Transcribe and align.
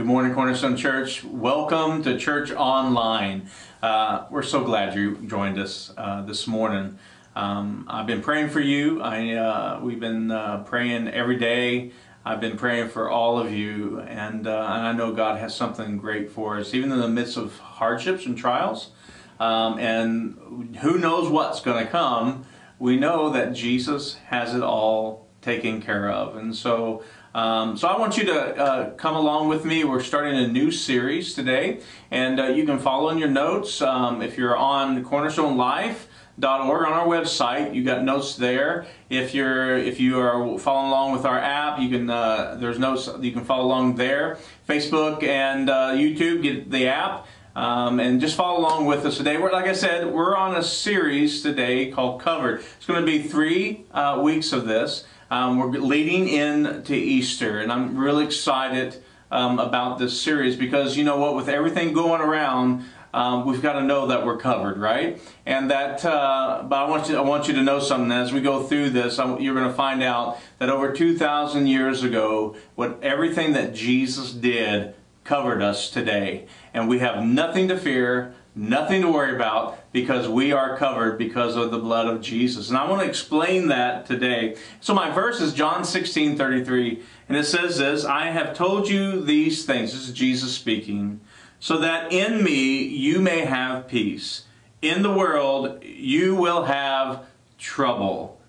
Good 0.00 0.06
morning, 0.06 0.32
Cornerstone 0.32 0.78
Church. 0.78 1.22
Welcome 1.24 2.02
to 2.04 2.16
Church 2.16 2.52
Online. 2.52 3.50
Uh, 3.82 4.24
we're 4.30 4.42
so 4.42 4.64
glad 4.64 4.94
you 4.94 5.16
joined 5.26 5.58
us 5.58 5.92
uh, 5.94 6.22
this 6.22 6.46
morning. 6.46 6.98
Um, 7.36 7.84
I've 7.86 8.06
been 8.06 8.22
praying 8.22 8.48
for 8.48 8.60
you. 8.60 9.02
I, 9.02 9.32
uh, 9.34 9.80
we've 9.82 10.00
been 10.00 10.30
uh, 10.30 10.62
praying 10.64 11.08
every 11.08 11.36
day. 11.36 11.92
I've 12.24 12.40
been 12.40 12.56
praying 12.56 12.88
for 12.88 13.10
all 13.10 13.38
of 13.38 13.52
you, 13.52 14.00
and, 14.00 14.46
uh, 14.46 14.72
and 14.72 14.86
I 14.86 14.92
know 14.92 15.12
God 15.12 15.38
has 15.38 15.54
something 15.54 15.98
great 15.98 16.30
for 16.30 16.56
us, 16.56 16.72
even 16.72 16.90
in 16.92 16.98
the 16.98 17.06
midst 17.06 17.36
of 17.36 17.58
hardships 17.58 18.24
and 18.24 18.38
trials. 18.38 18.92
Um, 19.38 19.78
and 19.78 20.76
who 20.80 20.96
knows 20.96 21.28
what's 21.28 21.60
going 21.60 21.84
to 21.84 21.90
come? 21.90 22.46
We 22.78 22.96
know 22.96 23.28
that 23.28 23.52
Jesus 23.52 24.14
has 24.28 24.54
it 24.54 24.62
all 24.62 25.28
taken 25.42 25.82
care 25.82 26.10
of, 26.10 26.36
and 26.36 26.56
so. 26.56 27.02
Um, 27.34 27.76
so 27.76 27.86
I 27.86 27.96
want 27.96 28.16
you 28.16 28.24
to 28.26 28.56
uh, 28.56 28.90
come 28.94 29.14
along 29.14 29.48
with 29.48 29.64
me. 29.64 29.84
We're 29.84 30.02
starting 30.02 30.36
a 30.36 30.48
new 30.48 30.72
series 30.72 31.34
today, 31.34 31.80
and 32.10 32.40
uh, 32.40 32.46
you 32.46 32.66
can 32.66 32.80
follow 32.80 33.10
in 33.10 33.18
your 33.18 33.28
notes. 33.28 33.80
Um, 33.80 34.20
if 34.20 34.36
you're 34.36 34.56
on 34.56 35.04
Cornerstone 35.04 35.56
Life, 35.56 36.08
org 36.42 36.86
on 36.86 36.92
our 36.92 37.06
website. 37.06 37.74
You 37.74 37.84
got 37.84 38.02
notes 38.02 38.34
there. 38.34 38.86
If 39.08 39.32
you're 39.32 39.76
if 39.76 40.00
you 40.00 40.18
are 40.18 40.58
following 40.58 40.88
along 40.88 41.12
with 41.12 41.24
our 41.24 41.38
app, 41.38 41.78
you 41.78 41.88
can 41.88 42.10
uh, 42.10 42.56
there's 42.58 42.80
notes 42.80 43.08
you 43.20 43.30
can 43.30 43.44
follow 43.44 43.66
along 43.66 43.94
there. 43.94 44.38
Facebook 44.68 45.22
and 45.22 45.70
uh, 45.70 45.92
YouTube 45.92 46.42
get 46.42 46.70
the 46.70 46.88
app. 46.88 47.26
Um, 47.54 47.98
and 47.98 48.20
just 48.20 48.36
follow 48.36 48.60
along 48.60 48.86
with 48.86 49.04
us 49.04 49.16
today. 49.16 49.36
We're, 49.36 49.50
like 49.50 49.66
I 49.66 49.72
said, 49.72 50.12
we're 50.12 50.36
on 50.36 50.54
a 50.54 50.62
series 50.62 51.42
today 51.42 51.90
called 51.90 52.22
Covered. 52.22 52.60
It's 52.76 52.86
going 52.86 53.00
to 53.00 53.04
be 53.04 53.22
three 53.22 53.86
uh, 53.90 54.20
weeks 54.22 54.52
of 54.52 54.66
this. 54.66 55.04
Um, 55.30 55.58
we're 55.58 55.68
leading 55.68 56.28
in 56.28 56.82
to 56.82 56.96
Easter, 56.96 57.60
and 57.60 57.70
I'm 57.70 57.96
really 57.96 58.24
excited 58.24 59.00
um, 59.30 59.60
about 59.60 60.00
this 60.00 60.20
series 60.20 60.56
because 60.56 60.96
you 60.96 61.04
know 61.04 61.18
what, 61.18 61.36
with 61.36 61.48
everything 61.48 61.92
going 61.92 62.20
around, 62.20 62.84
um, 63.14 63.46
we've 63.46 63.62
got 63.62 63.74
to 63.74 63.82
know 63.82 64.08
that 64.08 64.26
we're 64.26 64.38
covered, 64.38 64.78
right? 64.78 65.22
And 65.46 65.70
that, 65.70 66.04
uh, 66.04 66.64
but 66.68 66.84
I 66.84 66.90
want 66.90 67.08
you, 67.08 67.16
I 67.16 67.20
want 67.20 67.46
you 67.46 67.54
to 67.54 67.62
know 67.62 67.78
something. 67.78 68.10
As 68.10 68.32
we 68.32 68.40
go 68.40 68.64
through 68.64 68.90
this, 68.90 69.18
you're 69.18 69.54
going 69.54 69.68
to 69.68 69.72
find 69.72 70.02
out 70.02 70.38
that 70.58 70.68
over 70.68 70.92
2,000 70.92 71.68
years 71.68 72.02
ago, 72.02 72.56
what 72.74 72.98
everything 73.00 73.52
that 73.52 73.72
Jesus 73.72 74.32
did 74.32 74.96
covered 75.22 75.62
us 75.62 75.90
today, 75.90 76.48
and 76.74 76.88
we 76.88 76.98
have 76.98 77.24
nothing 77.24 77.68
to 77.68 77.78
fear, 77.78 78.34
nothing 78.54 79.02
to 79.02 79.10
worry 79.10 79.34
about, 79.34 79.78
because 79.92 80.28
we 80.28 80.52
are 80.52 80.76
covered 80.76 81.18
because 81.18 81.56
of 81.56 81.70
the 81.70 81.78
blood 81.78 82.06
of 82.06 82.20
Jesus. 82.20 82.68
And 82.68 82.78
I 82.78 82.88
want 82.88 83.02
to 83.02 83.08
explain 83.08 83.68
that 83.68 84.06
today. 84.06 84.56
So 84.80 84.94
my 84.94 85.10
verse 85.10 85.40
is 85.40 85.52
John 85.52 85.84
16, 85.84 86.36
33, 86.36 87.02
and 87.28 87.36
it 87.36 87.44
says 87.44 87.78
this: 87.78 88.04
I 88.04 88.26
have 88.26 88.56
told 88.56 88.88
you 88.88 89.22
these 89.22 89.64
things. 89.64 89.92
This 89.92 90.08
is 90.08 90.14
Jesus 90.14 90.54
speaking 90.54 91.20
so 91.60 91.76
that 91.78 92.10
in 92.10 92.42
me 92.42 92.82
you 92.82 93.20
may 93.20 93.44
have 93.44 93.86
peace. 93.86 94.44
In 94.82 95.02
the 95.02 95.12
world 95.12 95.84
you 95.84 96.34
will 96.34 96.64
have 96.64 97.26
trouble, 97.58 98.40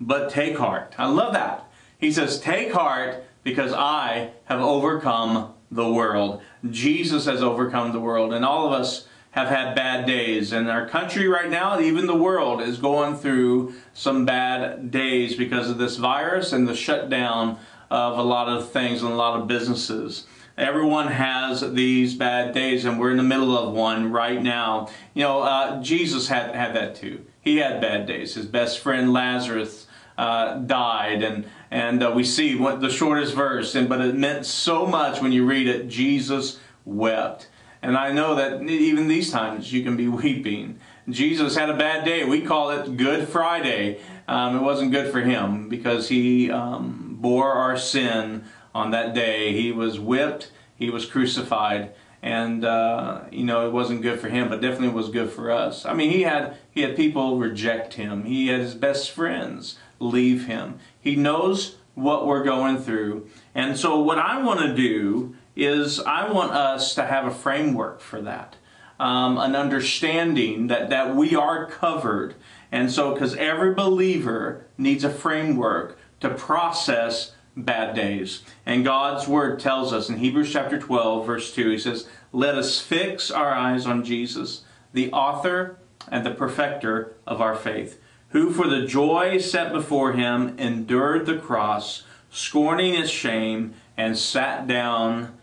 but 0.00 0.28
take 0.28 0.58
heart. 0.58 0.94
I 0.98 1.06
love 1.06 1.32
that. 1.32 1.70
He 1.98 2.12
says, 2.12 2.40
Take 2.40 2.72
heart 2.72 3.24
because 3.44 3.72
I 3.72 4.32
have 4.46 4.60
overcome 4.60 5.54
the 5.70 5.90
world. 5.90 6.42
Jesus 6.68 7.26
has 7.26 7.42
overcome 7.42 7.92
the 7.92 8.00
world, 8.00 8.34
and 8.34 8.44
all 8.44 8.66
of 8.66 8.72
us 8.72 9.06
have 9.36 9.48
had 9.48 9.74
bad 9.74 10.06
days. 10.06 10.50
And 10.50 10.68
our 10.70 10.88
country 10.88 11.28
right 11.28 11.50
now, 11.50 11.78
even 11.78 12.06
the 12.06 12.16
world, 12.16 12.62
is 12.62 12.78
going 12.78 13.16
through 13.16 13.74
some 13.92 14.24
bad 14.24 14.90
days 14.90 15.36
because 15.36 15.68
of 15.68 15.76
this 15.76 15.96
virus 15.96 16.54
and 16.54 16.66
the 16.66 16.74
shutdown 16.74 17.58
of 17.90 18.18
a 18.18 18.22
lot 18.22 18.48
of 18.48 18.72
things 18.72 19.02
and 19.02 19.12
a 19.12 19.14
lot 19.14 19.38
of 19.38 19.46
businesses. 19.46 20.26
Everyone 20.56 21.08
has 21.08 21.60
these 21.74 22.14
bad 22.14 22.54
days, 22.54 22.86
and 22.86 22.98
we're 22.98 23.10
in 23.10 23.18
the 23.18 23.22
middle 23.22 23.56
of 23.58 23.74
one 23.74 24.10
right 24.10 24.42
now. 24.42 24.88
You 25.12 25.24
know, 25.24 25.42
uh, 25.42 25.82
Jesus 25.82 26.28
had, 26.28 26.54
had 26.54 26.74
that 26.74 26.94
too. 26.96 27.26
He 27.42 27.58
had 27.58 27.78
bad 27.78 28.06
days. 28.06 28.34
His 28.34 28.46
best 28.46 28.78
friend 28.78 29.12
Lazarus 29.12 29.86
uh, 30.16 30.54
died, 30.60 31.22
and 31.22 31.44
and 31.70 32.02
uh, 32.02 32.10
we 32.16 32.24
see 32.24 32.56
what 32.56 32.80
the 32.80 32.88
shortest 32.88 33.34
verse, 33.34 33.74
and 33.74 33.86
but 33.86 34.00
it 34.00 34.14
meant 34.14 34.46
so 34.46 34.86
much 34.86 35.20
when 35.20 35.30
you 35.30 35.44
read 35.44 35.68
it. 35.68 35.88
Jesus 35.88 36.58
wept, 36.86 37.48
and 37.82 37.96
I 37.96 38.12
know 38.12 38.34
that 38.34 38.62
even 38.62 39.08
these 39.08 39.30
times 39.30 39.72
you 39.72 39.82
can 39.82 39.96
be 39.96 40.08
weeping. 40.22 40.78
Jesus 41.08 41.56
had 41.56 41.70
a 41.70 41.76
bad 41.76 42.04
day. 42.04 42.24
We 42.24 42.40
call 42.40 42.70
it 42.70 42.96
Good 42.96 43.28
Friday. 43.28 44.00
Um, 44.26 44.56
it 44.56 44.62
wasn't 44.62 44.90
good 44.90 45.12
for 45.12 45.20
him 45.20 45.68
because 45.68 46.08
he 46.08 46.50
um, 46.50 47.16
bore 47.20 47.52
our 47.52 47.76
sin 47.76 48.44
on 48.74 48.90
that 48.90 49.14
day. 49.14 49.52
He 49.52 49.72
was 49.72 50.00
whipped, 50.00 50.50
he 50.74 50.90
was 50.90 51.06
crucified, 51.06 51.92
and 52.22 52.64
uh, 52.64 53.22
you 53.30 53.44
know 53.44 53.66
it 53.66 53.72
wasn't 53.72 54.02
good 54.02 54.18
for 54.18 54.28
him, 54.28 54.48
but 54.48 54.60
definitely 54.60 54.88
was 54.88 55.08
good 55.08 55.30
for 55.30 55.50
us. 55.50 55.86
I 55.86 55.94
mean, 55.94 56.10
he 56.10 56.22
had 56.22 56.56
he 56.70 56.82
had 56.82 56.96
people 56.96 57.38
reject 57.38 57.94
him. 57.94 58.24
He 58.24 58.48
had 58.48 58.60
his 58.60 58.74
best 58.74 59.10
friends 59.10 59.78
leave 60.00 60.46
him. 60.46 60.78
He 61.00 61.14
knows 61.14 61.76
what 61.94 62.26
we're 62.26 62.44
going 62.44 62.78
through, 62.78 63.28
and 63.54 63.78
so 63.78 64.00
what 64.00 64.18
I 64.18 64.42
want 64.42 64.60
to 64.60 64.74
do 64.74 65.36
is 65.56 65.98
I 66.00 66.30
want 66.30 66.52
us 66.52 66.94
to 66.94 67.06
have 67.06 67.26
a 67.26 67.34
framework 67.34 68.00
for 68.00 68.20
that. 68.22 68.56
Um, 69.00 69.36
an 69.38 69.56
understanding 69.56 70.68
that, 70.68 70.88
that 70.90 71.14
we 71.14 71.34
are 71.34 71.66
covered. 71.66 72.34
And 72.72 72.90
so, 72.90 73.12
because 73.12 73.34
every 73.34 73.74
believer 73.74 74.66
needs 74.78 75.04
a 75.04 75.10
framework 75.10 75.98
to 76.20 76.30
process 76.30 77.32
bad 77.56 77.94
days. 77.94 78.42
And 78.64 78.84
God's 78.84 79.26
word 79.26 79.60
tells 79.60 79.92
us 79.92 80.08
in 80.08 80.18
Hebrews 80.18 80.52
chapter 80.52 80.78
12, 80.78 81.26
verse 81.26 81.54
2, 81.54 81.70
he 81.70 81.78
says, 81.78 82.06
Let 82.32 82.54
us 82.54 82.80
fix 82.80 83.30
our 83.30 83.52
eyes 83.52 83.86
on 83.86 84.04
Jesus, 84.04 84.62
the 84.92 85.10
author 85.12 85.78
and 86.08 86.24
the 86.24 86.34
perfecter 86.34 87.14
of 87.26 87.40
our 87.40 87.56
faith, 87.56 88.00
who 88.30 88.50
for 88.50 88.66
the 88.66 88.86
joy 88.86 89.38
set 89.38 89.72
before 89.72 90.12
him 90.12 90.54
endured 90.58 91.26
the 91.26 91.38
cross, 91.38 92.04
scorning 92.30 92.94
its 92.94 93.10
shame, 93.10 93.74
and 93.96 94.18
sat 94.18 94.66
down 94.66 95.36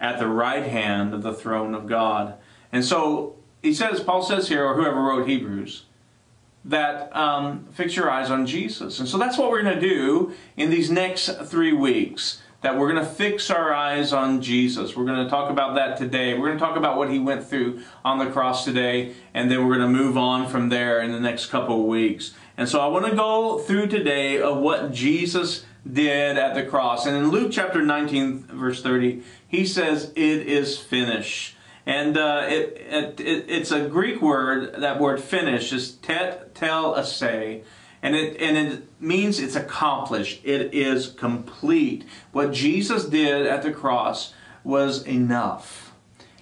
at 0.00 0.18
the 0.18 0.26
right 0.26 0.64
hand 0.64 1.12
of 1.14 1.22
the 1.22 1.34
throne 1.34 1.74
of 1.74 1.86
God. 1.86 2.34
And 2.72 2.84
so 2.84 3.36
he 3.62 3.74
says, 3.74 4.00
Paul 4.00 4.22
says 4.22 4.48
here, 4.48 4.64
or 4.64 4.74
whoever 4.74 5.02
wrote 5.02 5.28
Hebrews, 5.28 5.84
that 6.64 7.14
um, 7.16 7.66
fix 7.72 7.96
your 7.96 8.10
eyes 8.10 8.30
on 8.30 8.46
Jesus. 8.46 8.98
And 8.98 9.08
so 9.08 9.18
that's 9.18 9.38
what 9.38 9.50
we're 9.50 9.62
going 9.62 9.74
to 9.74 9.80
do 9.80 10.32
in 10.56 10.70
these 10.70 10.90
next 10.90 11.28
three 11.44 11.72
weeks. 11.72 12.42
That 12.62 12.76
we're 12.76 12.92
going 12.92 13.02
to 13.02 13.10
fix 13.10 13.50
our 13.50 13.72
eyes 13.72 14.12
on 14.12 14.42
Jesus. 14.42 14.94
We're 14.94 15.06
going 15.06 15.24
to 15.24 15.30
talk 15.30 15.50
about 15.50 15.76
that 15.76 15.96
today. 15.96 16.34
We're 16.34 16.48
going 16.48 16.58
to 16.58 16.64
talk 16.64 16.76
about 16.76 16.98
what 16.98 17.10
he 17.10 17.18
went 17.18 17.46
through 17.46 17.82
on 18.04 18.18
the 18.18 18.26
cross 18.26 18.66
today, 18.66 19.14
and 19.32 19.50
then 19.50 19.66
we're 19.66 19.74
going 19.78 19.90
to 19.90 19.98
move 19.98 20.18
on 20.18 20.46
from 20.46 20.68
there 20.68 21.00
in 21.00 21.10
the 21.10 21.20
next 21.20 21.46
couple 21.46 21.80
of 21.80 21.86
weeks. 21.86 22.34
And 22.56 22.68
so 22.68 22.80
I 22.80 22.86
want 22.88 23.06
to 23.06 23.16
go 23.16 23.58
through 23.58 23.86
today 23.88 24.40
of 24.40 24.58
what 24.58 24.92
Jesus 24.92 25.64
did 25.90 26.36
at 26.36 26.54
the 26.54 26.64
cross. 26.64 27.06
And 27.06 27.16
in 27.16 27.30
Luke 27.30 27.52
chapter 27.52 27.82
19, 27.82 28.44
verse 28.48 28.82
30, 28.82 29.22
he 29.48 29.64
says, 29.64 30.12
It 30.16 30.46
is 30.46 30.78
finished. 30.78 31.56
And 31.86 32.16
uh, 32.16 32.46
it, 32.48 32.76
it, 32.78 33.20
it, 33.20 33.44
it's 33.48 33.70
a 33.70 33.88
Greek 33.88 34.20
word, 34.20 34.74
that 34.80 35.00
word 35.00 35.20
finish 35.20 35.72
is 35.72 35.92
tetelestai. 35.92 37.64
And 38.02 38.14
it, 38.14 38.40
and 38.40 38.56
it 38.56 38.88
means 39.00 39.40
it's 39.40 39.56
accomplished. 39.56 40.40
It 40.44 40.72
is 40.74 41.08
complete. 41.08 42.04
What 42.32 42.52
Jesus 42.52 43.04
did 43.06 43.46
at 43.46 43.62
the 43.62 43.72
cross 43.72 44.32
was 44.64 45.06
enough. 45.06 45.89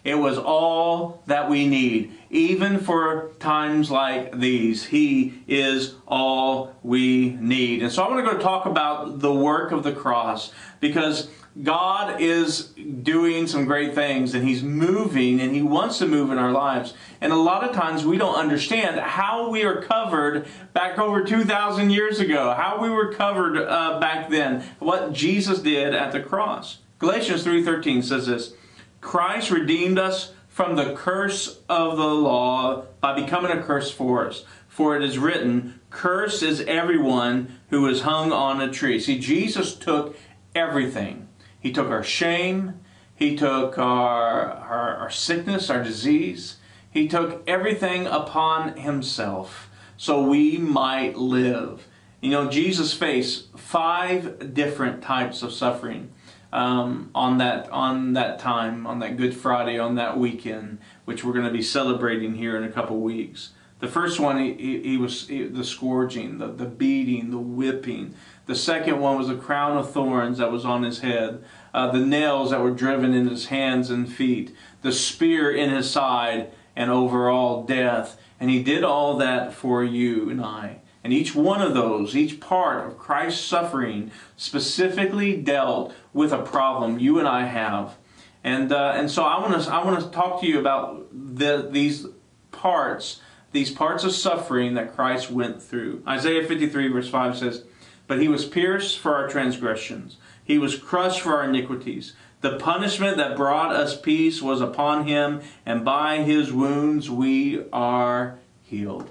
It 0.08 0.16
was 0.16 0.38
all 0.38 1.22
that 1.26 1.50
we 1.50 1.68
need. 1.68 2.12
Even 2.30 2.78
for 2.78 3.32
times 3.40 3.90
like 3.90 4.38
these, 4.38 4.86
He 4.86 5.42
is 5.46 5.96
all 6.06 6.74
we 6.82 7.32
need. 7.32 7.82
And 7.82 7.92
so 7.92 8.02
I 8.02 8.08
want 8.08 8.24
to 8.24 8.32
go 8.32 8.38
talk 8.38 8.64
about 8.64 9.20
the 9.20 9.34
work 9.34 9.70
of 9.70 9.82
the 9.82 9.92
cross 9.92 10.50
because 10.80 11.28
God 11.62 12.22
is 12.22 12.68
doing 13.02 13.46
some 13.46 13.66
great 13.66 13.94
things 13.94 14.34
and 14.34 14.48
He's 14.48 14.62
moving 14.62 15.40
and 15.42 15.54
He 15.54 15.60
wants 15.60 15.98
to 15.98 16.06
move 16.06 16.30
in 16.30 16.38
our 16.38 16.52
lives. 16.52 16.94
And 17.20 17.30
a 17.30 17.36
lot 17.36 17.62
of 17.62 17.76
times 17.76 18.06
we 18.06 18.16
don't 18.16 18.34
understand 18.34 18.98
how 18.98 19.50
we 19.50 19.62
are 19.64 19.82
covered 19.82 20.46
back 20.72 20.98
over 20.98 21.22
2,000 21.22 21.90
years 21.90 22.18
ago, 22.18 22.54
how 22.54 22.80
we 22.80 22.88
were 22.88 23.12
covered 23.12 23.58
uh, 23.58 24.00
back 24.00 24.30
then, 24.30 24.64
what 24.78 25.12
Jesus 25.12 25.58
did 25.58 25.94
at 25.94 26.12
the 26.12 26.20
cross. 26.20 26.78
Galatians 26.98 27.44
3.13 27.44 28.02
says 28.02 28.26
this, 28.26 28.54
Christ 29.00 29.50
redeemed 29.50 29.98
us 29.98 30.32
from 30.48 30.76
the 30.76 30.94
curse 30.94 31.60
of 31.68 31.96
the 31.96 32.06
law 32.06 32.84
by 33.00 33.14
becoming 33.18 33.52
a 33.52 33.62
curse 33.62 33.90
for 33.90 34.26
us. 34.26 34.44
For 34.66 34.96
it 34.96 35.02
is 35.02 35.18
written, 35.18 35.80
Cursed 35.90 36.42
is 36.42 36.60
everyone 36.62 37.58
who 37.70 37.86
is 37.86 38.02
hung 38.02 38.32
on 38.32 38.60
a 38.60 38.70
tree. 38.70 39.00
See, 39.00 39.18
Jesus 39.18 39.74
took 39.74 40.16
everything 40.54 41.28
he 41.60 41.72
took 41.72 41.88
our 41.88 42.04
shame. 42.04 42.80
He 43.14 43.36
took 43.36 43.78
our, 43.78 44.50
our, 44.50 44.96
our, 44.96 45.10
sickness, 45.10 45.70
our 45.70 45.82
disease. 45.82 46.56
He 46.90 47.08
took 47.08 47.42
everything 47.48 48.06
upon 48.06 48.76
himself 48.76 49.68
so 49.96 50.22
we 50.22 50.56
might 50.56 51.16
live. 51.16 51.88
You 52.20 52.30
know, 52.30 52.48
Jesus 52.48 52.94
faced 52.94 53.58
five 53.58 54.54
different 54.54 55.02
types 55.02 55.42
of 55.42 55.52
suffering. 55.52 56.12
Um, 56.52 57.10
on 57.14 57.38
that 57.38 57.68
on 57.70 58.14
that 58.14 58.38
time, 58.38 58.86
on 58.86 58.98
that 59.00 59.16
Good 59.16 59.34
Friday, 59.34 59.78
on 59.78 59.94
that 59.96 60.18
weekend, 60.18 60.78
which 61.04 61.24
we're 61.24 61.32
going 61.32 61.44
to 61.44 61.52
be 61.52 61.62
celebrating 61.62 62.34
here 62.34 62.56
in 62.56 62.64
a 62.64 62.72
couple 62.72 62.98
weeks. 63.00 63.50
The 63.80 63.88
first 63.88 64.18
one, 64.18 64.38
he, 64.38 64.54
he, 64.54 64.82
he 64.82 64.96
was 64.96 65.28
he, 65.28 65.44
the 65.44 65.64
scourging, 65.64 66.38
the, 66.38 66.48
the 66.48 66.64
beating, 66.64 67.30
the 67.30 67.38
whipping. 67.38 68.14
The 68.46 68.56
second 68.56 68.98
one 68.98 69.16
was 69.16 69.28
a 69.28 69.36
crown 69.36 69.76
of 69.76 69.92
thorns 69.92 70.38
that 70.38 70.50
was 70.50 70.64
on 70.64 70.82
his 70.82 71.00
head, 71.00 71.44
uh, 71.74 71.90
the 71.92 72.04
nails 72.04 72.50
that 72.50 72.60
were 72.60 72.70
driven 72.70 73.14
in 73.14 73.28
his 73.28 73.46
hands 73.46 73.90
and 73.90 74.10
feet, 74.10 74.54
the 74.82 74.90
spear 74.90 75.50
in 75.54 75.70
his 75.70 75.88
side, 75.90 76.50
and 76.74 76.90
overall 76.90 77.64
death. 77.64 78.18
And 78.40 78.50
he 78.50 78.62
did 78.62 78.84
all 78.84 79.16
that 79.18 79.52
for 79.52 79.84
you 79.84 80.30
and 80.30 80.40
I. 80.40 80.80
And 81.04 81.12
each 81.12 81.34
one 81.34 81.62
of 81.62 81.74
those, 81.74 82.16
each 82.16 82.40
part 82.40 82.86
of 82.86 82.98
Christ's 82.98 83.44
suffering, 83.44 84.10
specifically 84.36 85.36
dealt 85.36 85.94
with 86.12 86.32
a 86.32 86.42
problem 86.42 86.98
you 86.98 87.18
and 87.18 87.28
I 87.28 87.44
have. 87.46 87.96
And, 88.42 88.72
uh, 88.72 88.92
and 88.96 89.10
so 89.10 89.24
I 89.24 89.40
want 89.40 89.62
to 89.62 89.72
I 89.72 89.84
want 89.84 90.02
to 90.02 90.10
talk 90.10 90.40
to 90.40 90.46
you 90.46 90.58
about 90.58 91.06
the, 91.12 91.68
these 91.70 92.06
parts, 92.50 93.20
these 93.52 93.70
parts 93.70 94.04
of 94.04 94.12
suffering 94.12 94.74
that 94.74 94.94
Christ 94.94 95.30
went 95.30 95.62
through. 95.62 96.02
Isaiah 96.06 96.46
53 96.46 96.88
verse 96.88 97.08
5 97.08 97.38
says, 97.38 97.64
But 98.06 98.20
he 98.20 98.28
was 98.28 98.44
pierced 98.44 98.98
for 98.98 99.14
our 99.14 99.28
transgressions. 99.28 100.16
He 100.44 100.58
was 100.58 100.76
crushed 100.76 101.20
for 101.20 101.34
our 101.34 101.44
iniquities. 101.44 102.14
The 102.40 102.56
punishment 102.56 103.16
that 103.16 103.36
brought 103.36 103.74
us 103.74 104.00
peace 104.00 104.40
was 104.40 104.60
upon 104.60 105.06
him, 105.06 105.40
and 105.66 105.84
by 105.84 106.18
his 106.18 106.52
wounds 106.52 107.10
we 107.10 107.64
are 107.72 108.38
healed. 108.62 109.10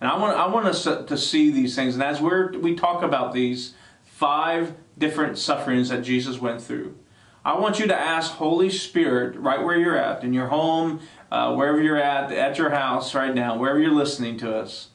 And 0.00 0.10
I 0.10 0.16
want, 0.16 0.36
I 0.36 0.46
want 0.46 0.66
us 0.66 0.84
to 0.84 1.18
see 1.18 1.50
these 1.50 1.76
things. 1.76 1.94
And 1.94 2.02
as 2.02 2.20
we're, 2.20 2.52
we 2.58 2.74
talk 2.74 3.02
about 3.02 3.32
these 3.32 3.74
five 4.02 4.74
different 4.96 5.38
sufferings 5.38 5.90
that 5.90 6.02
Jesus 6.02 6.40
went 6.40 6.62
through, 6.62 6.96
I 7.44 7.58
want 7.58 7.78
you 7.78 7.86
to 7.86 7.98
ask 7.98 8.32
Holy 8.32 8.70
Spirit 8.70 9.36
right 9.36 9.62
where 9.62 9.78
you're 9.78 9.96
at, 9.96 10.22
in 10.24 10.34
your 10.34 10.48
home, 10.48 11.00
uh, 11.30 11.54
wherever 11.54 11.80
you're 11.80 11.96
at, 11.96 12.30
at 12.32 12.58
your 12.58 12.70
house 12.70 13.14
right 13.14 13.34
now, 13.34 13.56
wherever 13.56 13.78
you're 13.78 13.94
listening 13.94 14.36
to 14.38 14.54
us, 14.54 14.88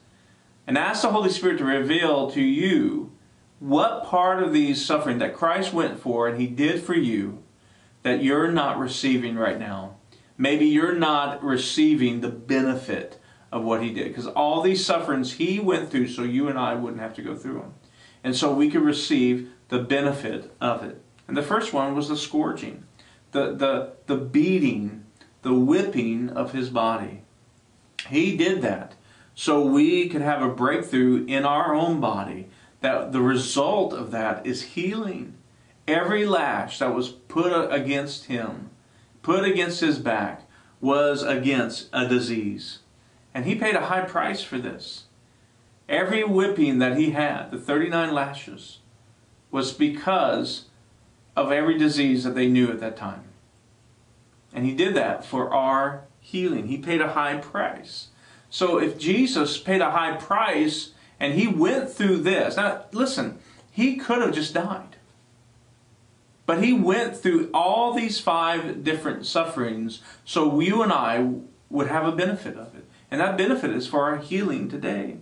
and 0.66 0.78
ask 0.78 1.02
the 1.02 1.10
Holy 1.10 1.30
Spirit 1.30 1.58
to 1.58 1.64
reveal 1.64 2.30
to 2.30 2.42
you 2.42 3.12
what 3.58 4.04
part 4.04 4.42
of 4.42 4.52
these 4.52 4.84
suffering 4.84 5.18
that 5.18 5.34
Christ 5.34 5.72
went 5.72 5.98
for 5.98 6.28
and 6.28 6.40
He 6.40 6.46
did 6.46 6.82
for 6.82 6.94
you 6.94 7.42
that 8.02 8.22
you're 8.22 8.52
not 8.52 8.78
receiving 8.78 9.36
right 9.36 9.58
now. 9.58 9.96
Maybe 10.38 10.66
you're 10.66 10.94
not 10.94 11.42
receiving 11.42 12.20
the 12.20 12.28
benefit 12.28 13.18
of 13.52 13.64
what 13.64 13.82
He 13.82 13.92
did. 13.92 14.08
Because 14.08 14.26
all 14.26 14.62
these 14.62 14.84
sufferings 14.84 15.34
He 15.34 15.58
went 15.60 15.90
through 15.90 16.08
so 16.08 16.22
you 16.22 16.48
and 16.48 16.58
I 16.58 16.74
wouldn't 16.74 17.02
have 17.02 17.14
to 17.14 17.22
go 17.22 17.34
through 17.34 17.60
them. 17.60 17.74
And 18.24 18.36
so 18.36 18.52
we 18.52 18.70
could 18.70 18.82
receive 18.82 19.50
the 19.68 19.78
benefit 19.78 20.52
of 20.60 20.82
it. 20.82 21.02
And 21.28 21.36
the 21.36 21.42
first 21.42 21.72
one 21.72 21.94
was 21.94 22.08
the 22.08 22.16
scourging, 22.16 22.84
the, 23.32 23.54
the, 23.54 23.92
the 24.06 24.16
beating, 24.16 25.04
the 25.42 25.54
whipping 25.54 26.30
of 26.30 26.52
His 26.52 26.70
body. 26.70 27.22
He 28.08 28.36
did 28.36 28.62
that 28.62 28.94
so 29.38 29.60
we 29.60 30.08
could 30.08 30.22
have 30.22 30.40
a 30.40 30.48
breakthrough 30.48 31.26
in 31.26 31.44
our 31.44 31.74
own 31.74 32.00
body 32.00 32.48
that 32.80 33.12
the 33.12 33.20
result 33.20 33.92
of 33.92 34.10
that 34.10 34.46
is 34.46 34.62
healing. 34.62 35.34
Every 35.86 36.24
lash 36.24 36.78
that 36.78 36.94
was 36.94 37.10
put 37.10 37.52
against 37.70 38.24
him, 38.24 38.70
put 39.22 39.44
against 39.44 39.80
his 39.80 39.98
back, 39.98 40.48
was 40.80 41.22
against 41.22 41.90
a 41.92 42.08
disease. 42.08 42.78
And 43.36 43.44
he 43.44 43.54
paid 43.54 43.74
a 43.74 43.88
high 43.88 44.00
price 44.00 44.42
for 44.42 44.56
this. 44.56 45.04
Every 45.90 46.24
whipping 46.24 46.78
that 46.78 46.96
he 46.96 47.10
had, 47.10 47.50
the 47.50 47.58
39 47.58 48.14
lashes, 48.14 48.78
was 49.50 49.74
because 49.74 50.64
of 51.36 51.52
every 51.52 51.76
disease 51.76 52.24
that 52.24 52.34
they 52.34 52.48
knew 52.48 52.70
at 52.70 52.80
that 52.80 52.96
time. 52.96 53.24
And 54.54 54.64
he 54.64 54.74
did 54.74 54.94
that 54.94 55.22
for 55.22 55.52
our 55.52 56.04
healing. 56.18 56.68
He 56.68 56.78
paid 56.78 57.02
a 57.02 57.12
high 57.12 57.36
price. 57.36 58.08
So 58.48 58.78
if 58.78 58.98
Jesus 58.98 59.58
paid 59.58 59.82
a 59.82 59.90
high 59.90 60.16
price 60.16 60.92
and 61.20 61.34
he 61.34 61.46
went 61.46 61.90
through 61.90 62.22
this. 62.22 62.56
Now, 62.56 62.84
listen, 62.92 63.38
he 63.70 63.96
could 63.96 64.22
have 64.22 64.32
just 64.32 64.54
died. 64.54 64.96
But 66.46 66.64
he 66.64 66.72
went 66.72 67.18
through 67.18 67.50
all 67.52 67.92
these 67.92 68.18
five 68.18 68.82
different 68.82 69.26
sufferings 69.26 70.00
so 70.24 70.58
you 70.58 70.80
and 70.82 70.90
I 70.90 71.34
would 71.70 71.88
have 71.88 72.06
a 72.06 72.12
benefit 72.16 72.56
of 72.56 72.74
it. 72.74 72.84
And 73.10 73.20
that 73.20 73.36
benefit 73.36 73.70
is 73.70 73.86
for 73.86 74.04
our 74.04 74.18
healing 74.18 74.68
today. 74.68 75.18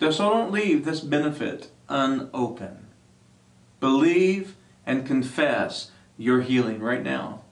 So 0.00 0.10
don't 0.10 0.52
leave 0.52 0.84
this 0.84 1.00
benefit 1.00 1.70
unopened. 1.88 2.86
Believe 3.80 4.56
and 4.86 5.06
confess 5.06 5.90
your 6.16 6.40
healing 6.40 6.80
right 6.80 7.02
now. 7.02 7.42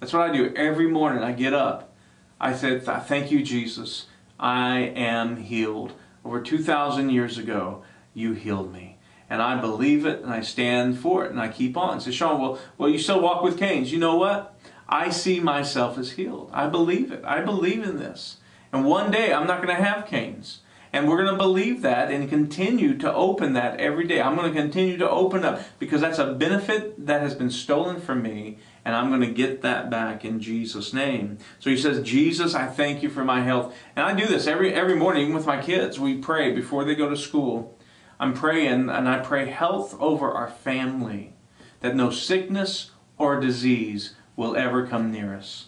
That's 0.00 0.12
what 0.12 0.28
I 0.28 0.32
do 0.32 0.52
every 0.54 0.88
morning. 0.88 1.22
I 1.22 1.32
get 1.32 1.54
up. 1.54 1.94
I 2.40 2.54
said, 2.54 2.84
Thank 2.84 3.30
you, 3.30 3.42
Jesus. 3.42 4.06
I 4.38 4.78
am 4.78 5.36
healed 5.36 5.92
over 6.26 6.40
2,000 6.40 7.10
years 7.10 7.38
ago, 7.38 7.84
you 8.12 8.32
healed 8.32 8.72
me. 8.72 8.98
And 9.30 9.40
I 9.40 9.60
believe 9.60 10.04
it 10.04 10.22
and 10.22 10.32
I 10.32 10.40
stand 10.40 10.98
for 10.98 11.24
it 11.24 11.30
and 11.30 11.40
I 11.40 11.48
keep 11.48 11.76
on. 11.76 12.00
So 12.00 12.10
Sean, 12.10 12.40
well, 12.40 12.58
well, 12.76 12.88
you 12.88 12.98
still 12.98 13.20
walk 13.20 13.42
with 13.42 13.58
canes. 13.58 13.92
You 13.92 14.00
know 14.00 14.16
what? 14.16 14.58
I 14.88 15.10
see 15.10 15.40
myself 15.40 15.98
as 15.98 16.12
healed. 16.12 16.50
I 16.52 16.68
believe 16.68 17.10
it. 17.10 17.24
I 17.24 17.40
believe 17.40 17.82
in 17.82 17.98
this. 17.98 18.36
And 18.72 18.84
one 18.84 19.10
day 19.10 19.32
I'm 19.32 19.46
not 19.46 19.62
going 19.62 19.74
to 19.76 19.82
have 19.82 20.06
canes. 20.06 20.60
And 20.92 21.08
we're 21.08 21.22
going 21.22 21.30
to 21.30 21.36
believe 21.36 21.82
that 21.82 22.10
and 22.10 22.28
continue 22.28 22.96
to 22.98 23.12
open 23.12 23.52
that 23.52 23.78
every 23.80 24.06
day. 24.06 24.20
I'm 24.20 24.36
going 24.36 24.52
to 24.52 24.58
continue 24.58 24.96
to 24.98 25.10
open 25.10 25.44
up 25.44 25.60
because 25.78 26.00
that's 26.00 26.18
a 26.18 26.32
benefit 26.32 27.06
that 27.06 27.20
has 27.20 27.34
been 27.34 27.50
stolen 27.50 28.00
from 28.00 28.22
me 28.22 28.58
and 28.84 28.94
I'm 28.94 29.08
going 29.08 29.20
to 29.20 29.26
get 29.26 29.62
that 29.62 29.90
back 29.90 30.24
in 30.24 30.40
Jesus' 30.40 30.92
name. 30.92 31.38
So 31.58 31.70
he 31.70 31.76
says, 31.76 32.06
Jesus, 32.06 32.54
I 32.54 32.66
thank 32.66 33.02
you 33.02 33.10
for 33.10 33.24
my 33.24 33.42
health. 33.42 33.74
And 33.96 34.06
I 34.06 34.14
do 34.14 34.26
this 34.26 34.46
every, 34.46 34.72
every 34.72 34.94
morning 34.94 35.34
with 35.34 35.44
my 35.44 35.60
kids. 35.60 35.98
We 35.98 36.18
pray 36.18 36.54
before 36.54 36.84
they 36.84 36.94
go 36.94 37.10
to 37.10 37.16
school. 37.16 37.76
I'm 38.18 38.32
praying 38.32 38.88
and 38.88 39.08
I 39.08 39.18
pray 39.18 39.50
health 39.50 39.96
over 40.00 40.30
our 40.30 40.48
family, 40.48 41.34
that 41.80 41.96
no 41.96 42.10
sickness 42.10 42.92
or 43.18 43.38
disease 43.40 44.14
will 44.36 44.56
ever 44.56 44.86
come 44.86 45.10
near 45.10 45.34
us. 45.34 45.66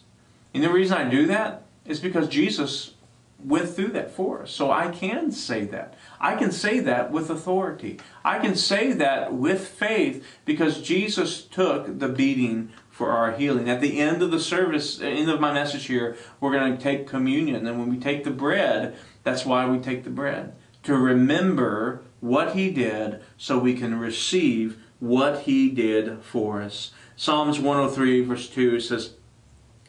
And 0.55 0.63
the 0.63 0.71
reason 0.71 0.97
I 0.97 1.09
do 1.09 1.27
that 1.27 1.63
is 1.85 2.01
because 2.01 2.29
Jesus 2.29 2.95
went 3.43 3.69
through 3.69 3.89
that 3.89 4.11
for 4.11 4.43
us. 4.43 4.51
So 4.51 4.71
I 4.71 4.89
can 4.91 5.31
say 5.31 5.65
that. 5.67 5.95
I 6.21 6.35
can 6.35 6.51
say 6.51 6.81
that 6.81 7.11
with 7.11 7.31
authority. 7.31 8.01
I 8.25 8.39
can 8.39 8.57
say 8.57 8.93
that 8.93 9.33
with 9.33 9.69
faith 9.69 10.25
because 10.45 10.83
Jesus 10.83 11.43
took 11.43 11.99
the 11.99 12.09
beating 12.09 12.73
for 12.91 13.13
our 13.13 13.33
healing. 13.33 13.71
At 13.71 13.81
the 13.81 14.01
end 14.01 14.23
of 14.23 14.33
the 14.33 14.41
service, 14.41 15.01
uh, 15.01 15.05
end 15.05 15.31
of 15.31 15.41
my 15.41 15.53
message 15.53 15.87
here, 15.87 16.17
we're 16.41 16.53
going 16.53 16.77
to 16.77 16.83
take 16.83 17.07
communion. 17.07 17.65
And 17.65 17.79
when 17.79 17.89
we 17.89 17.97
take 17.97 18.25
the 18.25 18.33
bread, 18.33 18.97
that's 19.23 19.47
why 19.47 19.67
we 19.67 19.79
take 19.79 20.03
the 20.03 20.11
bread. 20.11 20.55
To 20.83 20.97
remember 20.97 22.03
what 22.19 22.57
he 22.57 22.71
did 22.71 23.23
so 23.37 23.59
we 23.59 23.75
can 23.75 24.01
receive 24.01 24.83
what 24.99 25.43
he 25.43 25.71
did 25.71 26.25
for 26.25 26.61
us. 26.61 26.91
Psalms 27.21 27.59
103 27.59 28.21
verse 28.21 28.49
2 28.49 28.79
says, 28.79 29.15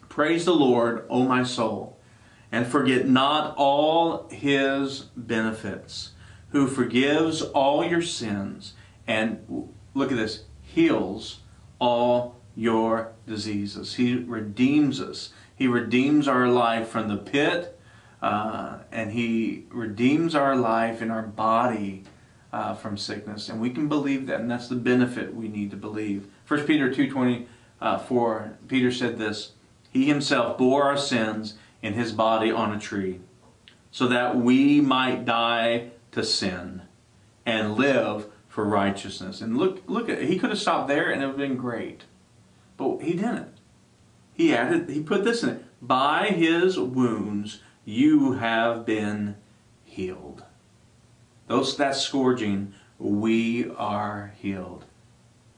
Praise 0.10 0.46
the 0.46 0.56
Lord, 0.56 1.06
O 1.12 1.26
my 1.26 1.44
soul, 1.44 2.00
and 2.52 2.66
forget 2.66 3.08
not 3.08 3.54
all 3.56 4.28
his 4.30 5.02
benefits, 5.16 6.14
who 6.54 6.66
forgives 6.66 7.44
all 7.44 7.86
your 7.86 8.02
sins, 8.02 8.74
and 9.06 9.70
look 9.94 10.12
at 10.12 10.18
this, 10.18 10.46
heals 10.64 11.42
all 11.78 12.42
your 12.56 13.14
diseases. 13.28 13.94
He 13.94 14.16
redeems 14.16 15.00
us. 15.00 15.32
He 15.56 15.68
redeems 15.68 16.28
our 16.28 16.48
life 16.48 16.88
from 16.88 17.10
the 17.10 17.18
pit, 17.18 17.80
uh, 18.24 18.80
and 18.92 19.12
He 19.12 19.66
redeems 19.70 20.34
our 20.34 20.56
life 20.56 21.00
in 21.00 21.12
our 21.12 21.22
body 21.22 22.06
uh, 22.52 22.74
from 22.74 22.98
sickness. 22.98 23.50
And 23.50 23.62
we 23.62 23.70
can 23.70 23.88
believe 23.88 24.26
that, 24.28 24.40
and 24.40 24.50
that's 24.50 24.68
the 24.68 24.76
benefit 24.76 25.36
we 25.36 25.48
need 25.48 25.70
to 25.72 25.78
believe. 25.78 26.28
1 26.50 26.66
Peter 26.66 26.90
2.24, 26.90 27.46
uh, 27.80 28.50
Peter 28.68 28.92
said 28.92 29.20
this, 29.20 29.52
He 29.92 30.06
Himself 30.08 30.58
bore 30.58 30.84
our 30.84 30.98
sins 30.98 31.54
in 31.84 31.94
His 31.94 32.12
body 32.12 32.52
on 32.52 32.74
a 32.74 32.80
tree, 32.80 33.20
so 33.92 34.08
that 34.08 34.36
we 34.36 34.82
might 34.82 35.26
die 35.26 35.92
to 36.12 36.24
sin 36.24 36.82
and 37.46 37.76
live 37.76 38.26
for 38.48 38.66
righteousness. 38.66 39.42
And 39.42 39.58
look, 39.58 39.84
look 39.86 40.10
at 40.10 40.24
He 40.24 40.40
could 40.40 40.50
have 40.50 40.58
stopped 40.58 40.88
there 40.88 41.12
and 41.12 41.22
it 41.22 41.28
would 41.28 41.40
have 41.40 41.50
been 41.50 41.56
great. 41.56 42.06
But 42.78 43.04
he 43.04 43.14
didn't. 43.14 43.60
He 44.34 44.56
added, 44.56 44.90
he 44.90 45.02
put 45.02 45.24
this 45.24 45.44
in 45.44 45.50
it. 45.50 45.66
By 45.82 46.28
his 46.30 46.80
wounds 46.80 47.62
you 47.86 48.34
have 48.34 48.86
been 48.86 49.36
healed. 49.86 50.44
Those 51.48 51.78
that 51.78 51.96
scourging, 51.96 52.74
we 52.98 53.70
are 53.72 54.34
healed. 54.38 54.86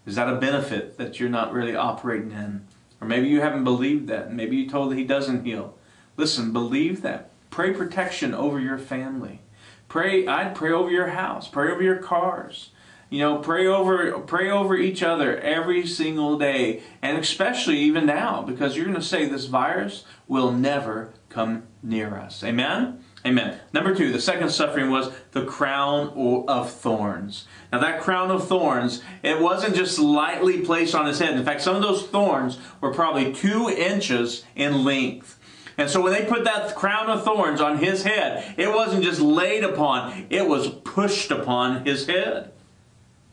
Is 0.05 0.15
that 0.15 0.29
a 0.29 0.36
benefit 0.36 0.98
that 0.98 1.20
you're 1.20 1.29
not 1.29 1.53
really 1.53 1.75
operating 1.75 2.31
in? 2.31 2.65
Or 3.00 3.08
maybe 3.08 3.27
you 3.27 3.41
haven't 3.41 3.63
believed 3.63 4.08
that. 4.08 4.34
Maybe 4.34 4.58
you 4.58 4.70
told 4.70 4.91
that 4.91 4.98
he 4.98 5.03
doesn't 5.03 5.46
heal. 5.46 5.77
Listen, 6.17 6.53
believe 6.53 7.01
that. 7.01 7.31
Pray 7.50 7.74
protection 7.74 8.34
over 8.34 8.60
your 8.60 8.77
family. 8.77 9.41
Pray, 9.88 10.25
I'd 10.25 10.55
pray 10.55 10.72
over 10.72 10.89
your 10.89 11.08
house. 11.08 11.48
Pray 11.48 11.72
over 11.72 11.84
your 11.84 11.98
cars. 11.98 12.70
You 13.10 13.20
know, 13.20 13.39
pray 13.39 13.67
over 13.67 14.20
pray 14.20 14.50
over 14.50 14.74
each 14.74 15.03
other 15.03 15.38
every 15.38 15.86
single 15.86 16.38
day, 16.38 16.81
and 17.01 17.17
especially 17.17 17.77
even 17.79 18.05
now, 18.05 18.41
because 18.41 18.77
you're 18.77 18.86
going 18.86 18.96
to 18.96 19.03
say 19.03 19.25
this 19.25 19.48
virus 19.48 20.05
will 20.29 20.53
never 20.53 21.12
come 21.27 21.63
near 21.84 22.15
us. 22.15 22.41
Amen. 22.41 23.03
Amen. 23.25 23.60
Number 23.72 23.94
two, 23.94 24.12
the 24.12 24.22
second 24.22 24.50
suffering 24.50 24.90
was 24.90 25.12
the 25.32 25.46
crown 25.46 26.13
of 26.48 26.72
thorns. 26.72 27.46
Now, 27.72 27.80
that 27.80 28.01
crown 28.01 28.32
of 28.32 28.48
thorns, 28.48 29.04
it 29.22 29.40
wasn't 29.40 29.75
just 29.75 30.00
lightly 30.00 30.62
placed 30.62 30.96
on 30.96 31.06
his 31.06 31.20
head. 31.20 31.38
In 31.38 31.46
fact, 31.46 31.62
some 31.62 31.75
of 31.75 31.84
those 31.84 32.08
thorns 32.08 32.58
were 32.80 32.94
probably 32.94 33.32
two 33.32 33.70
inches 33.70 34.44
in 34.56 34.84
length. 34.84 35.38
And 35.78 35.90
so 35.90 36.01
when 36.01 36.13
they 36.13 36.25
put 36.25 36.44
that 36.46 36.75
crown 36.75 37.10
of 37.10 37.24
thorns 37.24 37.62
on 37.62 37.78
his 37.78 38.04
head, 38.04 38.56
it 38.58 38.70
wasn't 38.70 39.04
just 39.04 39.22
laid 39.22 39.63
upon, 39.63 40.25
it 40.30 40.48
was 40.48 40.70
pushed 40.70 41.32
upon 41.32 41.86
his 41.86 42.08
head. 42.08 42.51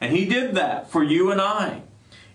And 0.00 0.14
he 0.14 0.26
did 0.26 0.54
that 0.54 0.90
for 0.90 1.02
you 1.02 1.32
and 1.32 1.40
I. 1.40 1.82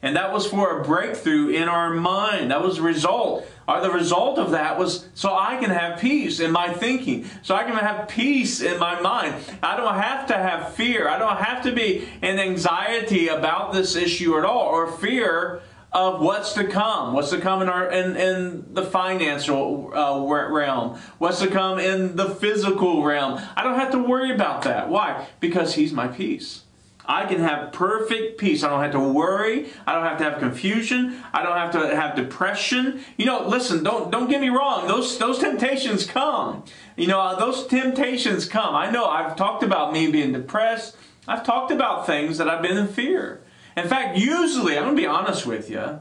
And 0.01 0.17
that 0.17 0.33
was 0.33 0.45
for 0.45 0.79
a 0.79 0.83
breakthrough 0.83 1.49
in 1.49 1.69
our 1.69 1.93
mind. 1.93 2.51
That 2.51 2.61
was 2.61 2.77
a 2.77 2.81
result. 2.81 3.47
Or 3.67 3.81
the 3.81 3.91
result 3.91 4.37
of 4.39 4.51
that 4.51 4.77
was 4.77 5.07
so 5.13 5.35
I 5.35 5.57
can 5.57 5.69
have 5.69 5.99
peace 5.99 6.39
in 6.39 6.51
my 6.51 6.73
thinking. 6.73 7.25
So 7.43 7.55
I 7.55 7.63
can 7.63 7.73
have 7.73 8.09
peace 8.09 8.61
in 8.61 8.77
my 8.79 8.99
mind. 8.99 9.35
I 9.61 9.77
don't 9.77 9.95
have 9.95 10.27
to 10.27 10.33
have 10.33 10.73
fear. 10.73 11.07
I 11.07 11.17
don't 11.17 11.37
have 11.37 11.63
to 11.63 11.71
be 11.71 12.07
in 12.21 12.39
anxiety 12.39 13.29
about 13.29 13.73
this 13.73 13.95
issue 13.95 14.37
at 14.37 14.43
all 14.43 14.67
or 14.67 14.91
fear 14.91 15.61
of 15.93 16.21
what's 16.21 16.53
to 16.53 16.65
come, 16.65 17.13
what's 17.13 17.29
to 17.29 17.39
come 17.39 17.61
in 17.61 17.69
our 17.69 17.89
in, 17.89 18.15
in 18.15 18.73
the 18.73 18.83
financial 18.83 19.91
uh, 19.95 20.19
realm, 20.19 20.99
what's 21.19 21.39
to 21.39 21.47
come 21.47 21.79
in 21.79 22.15
the 22.15 22.29
physical 22.29 23.03
realm. 23.03 23.39
I 23.55 23.63
don't 23.63 23.75
have 23.75 23.91
to 23.91 23.99
worry 23.99 24.33
about 24.33 24.63
that. 24.63 24.89
Why? 24.89 25.27
Because 25.39 25.75
He's 25.75 25.93
my 25.93 26.07
peace. 26.07 26.62
I 27.05 27.25
can 27.25 27.39
have 27.39 27.73
perfect 27.73 28.37
peace. 28.37 28.63
I 28.63 28.69
don't 28.69 28.81
have 28.81 28.93
to 28.93 28.99
worry. 28.99 29.69
I 29.85 29.93
don't 29.93 30.05
have 30.05 30.17
to 30.19 30.23
have 30.23 30.39
confusion. 30.39 31.21
I 31.33 31.43
don't 31.43 31.57
have 31.57 31.71
to 31.73 31.95
have 31.95 32.15
depression. 32.15 33.01
You 33.17 33.25
know, 33.25 33.45
listen, 33.47 33.83
don't 33.83 34.09
don't 34.09 34.29
get 34.29 34.39
me 34.39 34.49
wrong. 34.49 34.87
Those 34.87 35.17
those 35.17 35.39
temptations 35.39 36.05
come. 36.05 36.63
You 36.95 37.07
know, 37.07 37.19
uh, 37.19 37.35
those 37.35 37.67
temptations 37.67 38.47
come. 38.47 38.75
I 38.75 38.89
know 38.89 39.05
I've 39.05 39.35
talked 39.35 39.63
about 39.63 39.91
me 39.91 40.09
being 40.09 40.31
depressed. 40.31 40.95
I've 41.27 41.45
talked 41.45 41.71
about 41.71 42.05
things 42.05 42.37
that 42.37 42.49
I've 42.49 42.61
been 42.61 42.77
in 42.77 42.87
fear. 42.87 43.41
In 43.75 43.87
fact, 43.87 44.17
usually, 44.17 44.77
I'm 44.77 44.83
going 44.83 44.95
to 44.95 45.01
be 45.01 45.07
honest 45.07 45.45
with 45.45 45.69
you, 45.69 45.99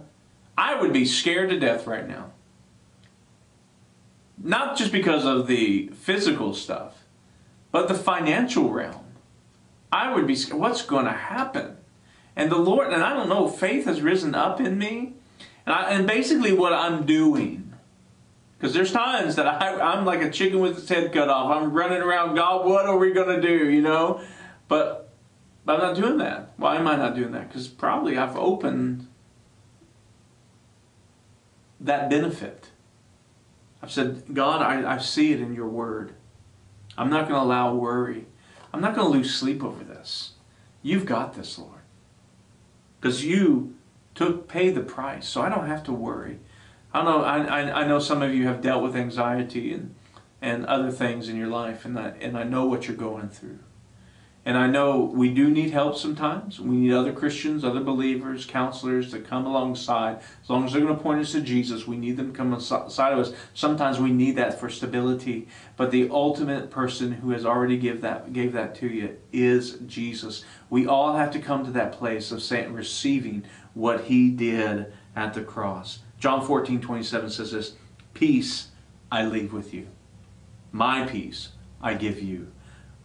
I 0.56 0.80
would 0.80 0.92
be 0.92 1.04
scared 1.04 1.50
to 1.50 1.59
death 1.59 1.87
right 1.87 2.06
now. 2.06 2.30
Not 4.38 4.76
just 4.76 4.92
because 4.92 5.25
of 5.25 5.47
the 5.47 5.88
physical 5.94 6.54
stuff, 6.54 7.04
but 7.71 7.88
the 7.88 7.94
financial 7.94 8.71
realm. 8.71 9.04
I 9.92 10.14
would 10.14 10.26
be 10.26 10.34
scared. 10.34 10.58
What's 10.58 10.82
going 10.82 11.04
to 11.04 11.12
happen? 11.12 11.76
And 12.34 12.50
the 12.50 12.56
Lord, 12.56 12.92
and 12.92 13.02
I 13.02 13.12
don't 13.12 13.28
know, 13.28 13.46
faith 13.46 13.84
has 13.84 14.00
risen 14.00 14.34
up 14.34 14.58
in 14.58 14.78
me. 14.78 15.12
And, 15.66 15.75
I, 15.75 15.90
and 15.90 16.06
basically, 16.06 16.52
what 16.52 16.72
I'm 16.72 17.04
doing, 17.04 17.75
because 18.58 18.72
there's 18.72 18.90
times 18.90 19.37
that 19.37 19.46
I, 19.46 19.78
I'm 19.78 20.06
like 20.06 20.22
a 20.22 20.30
chicken 20.30 20.61
with 20.61 20.78
its 20.78 20.88
head 20.88 21.12
cut 21.12 21.28
off. 21.28 21.54
I'm 21.54 21.72
running 21.72 22.00
around, 22.00 22.34
God, 22.34 22.66
what 22.66 22.87
are 22.87 22.96
we 22.96 23.12
going 23.12 23.40
to 23.40 23.46
do? 23.46 23.70
You 23.70 23.82
know? 23.82 24.22
But, 24.66 25.12
but 25.66 25.75
I'm 25.75 25.80
not 25.80 25.96
doing 25.96 26.16
that. 26.18 26.52
Why 26.56 26.76
am 26.76 26.88
I 26.88 26.96
not 26.96 27.14
doing 27.14 27.32
that? 27.32 27.49
Because 27.49 27.68
probably 27.68 28.16
I've 28.16 28.37
opened 28.37 29.06
that 31.80 32.08
benefit. 32.08 32.70
I've 33.82 33.90
said, 33.90 34.32
God, 34.32 34.62
I, 34.62 34.94
I 34.94 34.99
see 34.99 35.32
it 35.32 35.40
in 35.40 35.54
your 35.54 35.68
word. 35.68 36.14
I'm 36.96 37.11
not 37.11 37.28
going 37.28 37.40
to 37.40 37.44
allow 37.44 37.75
worry. 37.75 38.26
I'm 38.72 38.80
not 38.80 38.94
going 38.94 39.06
to 39.06 39.18
lose 39.18 39.34
sleep 39.34 39.62
over 39.62 39.84
this. 39.84 40.32
You've 40.82 41.06
got 41.06 41.34
this, 41.34 41.58
Lord. 41.58 41.80
Because 43.00 43.24
you 43.24 43.74
took 44.14 44.48
pay 44.48 44.70
the 44.70 44.80
price, 44.80 45.28
so 45.28 45.42
I 45.42 45.48
don't 45.48 45.66
have 45.66 45.84
to 45.84 45.92
worry. 45.92 46.38
I 46.94 47.02
know 47.02 47.22
I, 47.22 47.82
I, 47.82 47.86
know 47.86 47.98
some 47.98 48.22
of 48.22 48.34
you 48.34 48.46
have 48.46 48.60
dealt 48.60 48.82
with 48.82 48.94
anxiety 48.94 49.72
and, 49.72 49.94
and 50.42 50.66
other 50.66 50.90
things 50.90 51.28
in 51.28 51.36
your 51.36 51.48
life, 51.48 51.84
and 51.84 51.98
I, 51.98 52.08
and 52.20 52.36
I 52.36 52.44
know 52.44 52.66
what 52.66 52.86
you're 52.86 52.96
going 52.96 53.28
through. 53.30 53.60
And 54.44 54.58
I 54.58 54.66
know 54.66 55.04
we 55.04 55.32
do 55.32 55.50
need 55.50 55.70
help 55.70 55.96
sometimes. 55.96 56.58
We 56.58 56.75
need 56.75 56.92
other 56.92 57.12
Christians, 57.12 57.64
other 57.64 57.82
believers, 57.82 58.44
counselors 58.44 59.12
to 59.12 59.20
come 59.20 59.46
alongside. 59.46 60.18
As 60.42 60.50
long 60.50 60.64
as 60.64 60.72
they're 60.72 60.82
going 60.82 60.96
to 60.96 61.02
point 61.02 61.20
us 61.20 61.30
to 61.32 61.40
Jesus, 61.40 61.87
we 61.87 61.96
need 61.96 62.16
them 62.16 62.32
to 62.32 62.37
come 62.37 62.52
alongside 62.52 63.12
of 63.12 63.20
us. 63.20 63.32
Sometimes 63.54 64.00
we 64.00 64.11
need 64.11 64.34
that 64.37 64.58
for 64.58 64.68
stability. 64.68 65.46
But 65.76 65.92
the 65.92 66.11
ultimate 66.11 66.72
person 66.72 67.12
who 67.12 67.30
has 67.30 67.46
already 67.46 67.76
give 67.76 68.00
that, 68.00 68.32
gave 68.32 68.52
that 68.54 68.75
to 68.76 68.88
you 68.88 69.16
is 69.32 69.75
Jesus. 69.87 70.44
We 70.68 70.88
all 70.88 71.14
have 71.14 71.30
to 71.32 71.38
come 71.38 71.64
to 71.64 71.70
that 71.72 71.92
place 71.92 72.32
of 72.32 72.42
saying, 72.42 72.72
receiving 72.72 73.44
what 73.75 74.04
he 74.04 74.28
did 74.28 74.92
at 75.14 75.34
the 75.34 75.42
cross. 75.42 76.00
John 76.18 76.44
14, 76.44 76.80
27 76.80 77.30
says 77.30 77.52
this, 77.52 77.75
Peace 78.12 78.68
I 79.11 79.25
leave 79.25 79.52
with 79.52 79.72
you. 79.72 79.87
My 80.72 81.06
peace 81.06 81.50
I 81.80 81.94
give 81.94 82.20
you. 82.20 82.50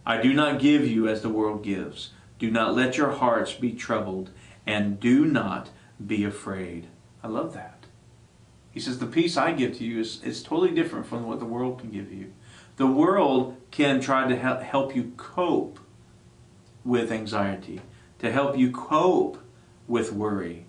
I 0.08 0.16
do 0.16 0.32
not 0.32 0.58
give 0.58 0.86
you 0.86 1.06
as 1.06 1.20
the 1.20 1.28
world 1.28 1.62
gives. 1.62 2.12
Do 2.38 2.50
not 2.50 2.74
let 2.74 2.96
your 2.96 3.10
hearts 3.10 3.52
be 3.52 3.72
troubled, 3.72 4.30
and 4.66 4.98
do 4.98 5.26
not 5.26 5.68
be 6.04 6.24
afraid. 6.24 6.86
I 7.22 7.28
love 7.28 7.52
that. 7.52 7.84
He 8.70 8.80
says, 8.80 9.00
The 9.00 9.06
peace 9.06 9.36
I 9.36 9.52
give 9.52 9.76
to 9.76 9.84
you 9.84 10.00
is, 10.00 10.24
is 10.24 10.42
totally 10.42 10.70
different 10.70 11.04
from 11.04 11.26
what 11.26 11.40
the 11.40 11.44
world 11.44 11.80
can 11.80 11.90
give 11.90 12.10
you. 12.10 12.32
The 12.76 12.86
world 12.86 13.58
can 13.70 14.00
try 14.00 14.26
to 14.26 14.34
help 14.34 14.96
you 14.96 15.12
cope 15.18 15.78
with 16.84 17.12
anxiety, 17.12 17.82
to 18.20 18.32
help 18.32 18.56
you 18.56 18.70
cope 18.70 19.36
with 19.86 20.14
worry. 20.14 20.64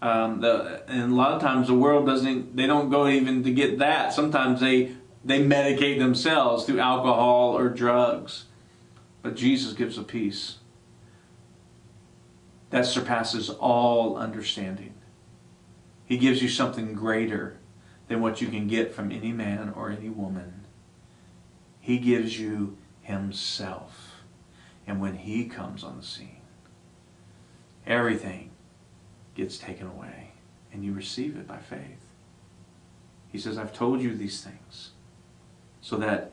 Um, 0.00 0.40
the, 0.40 0.82
and 0.88 1.12
a 1.12 1.14
lot 1.14 1.32
of 1.32 1.42
times 1.42 1.66
the 1.66 1.74
world 1.74 2.06
doesn't, 2.06 2.56
they 2.56 2.66
don't 2.66 2.88
go 2.88 3.06
even 3.06 3.44
to 3.44 3.52
get 3.52 3.78
that. 3.80 4.14
Sometimes 4.14 4.60
they, 4.60 4.92
they 5.22 5.44
medicate 5.44 5.98
themselves 5.98 6.64
through 6.64 6.80
alcohol 6.80 7.58
or 7.58 7.68
drugs. 7.68 8.46
But 9.22 9.36
Jesus 9.36 9.72
gives 9.72 9.96
a 9.96 10.02
peace 10.02 10.56
that 12.70 12.86
surpasses 12.86 13.50
all 13.50 14.16
understanding. 14.16 14.94
He 16.04 16.16
gives 16.18 16.42
you 16.42 16.48
something 16.48 16.94
greater 16.94 17.58
than 18.08 18.20
what 18.20 18.40
you 18.40 18.48
can 18.48 18.66
get 18.66 18.92
from 18.92 19.12
any 19.12 19.32
man 19.32 19.72
or 19.76 19.90
any 19.90 20.08
woman. 20.08 20.64
He 21.80 21.98
gives 21.98 22.38
you 22.38 22.76
Himself. 23.02 24.22
And 24.86 25.00
when 25.00 25.16
He 25.16 25.44
comes 25.44 25.84
on 25.84 25.96
the 25.98 26.02
scene, 26.02 26.40
everything 27.86 28.50
gets 29.34 29.58
taken 29.58 29.86
away 29.86 30.32
and 30.72 30.84
you 30.84 30.92
receive 30.92 31.36
it 31.36 31.46
by 31.46 31.58
faith. 31.58 32.08
He 33.30 33.38
says, 33.38 33.56
I've 33.58 33.72
told 33.72 34.00
you 34.00 34.14
these 34.14 34.42
things 34.42 34.90
so 35.80 35.96
that 35.96 36.32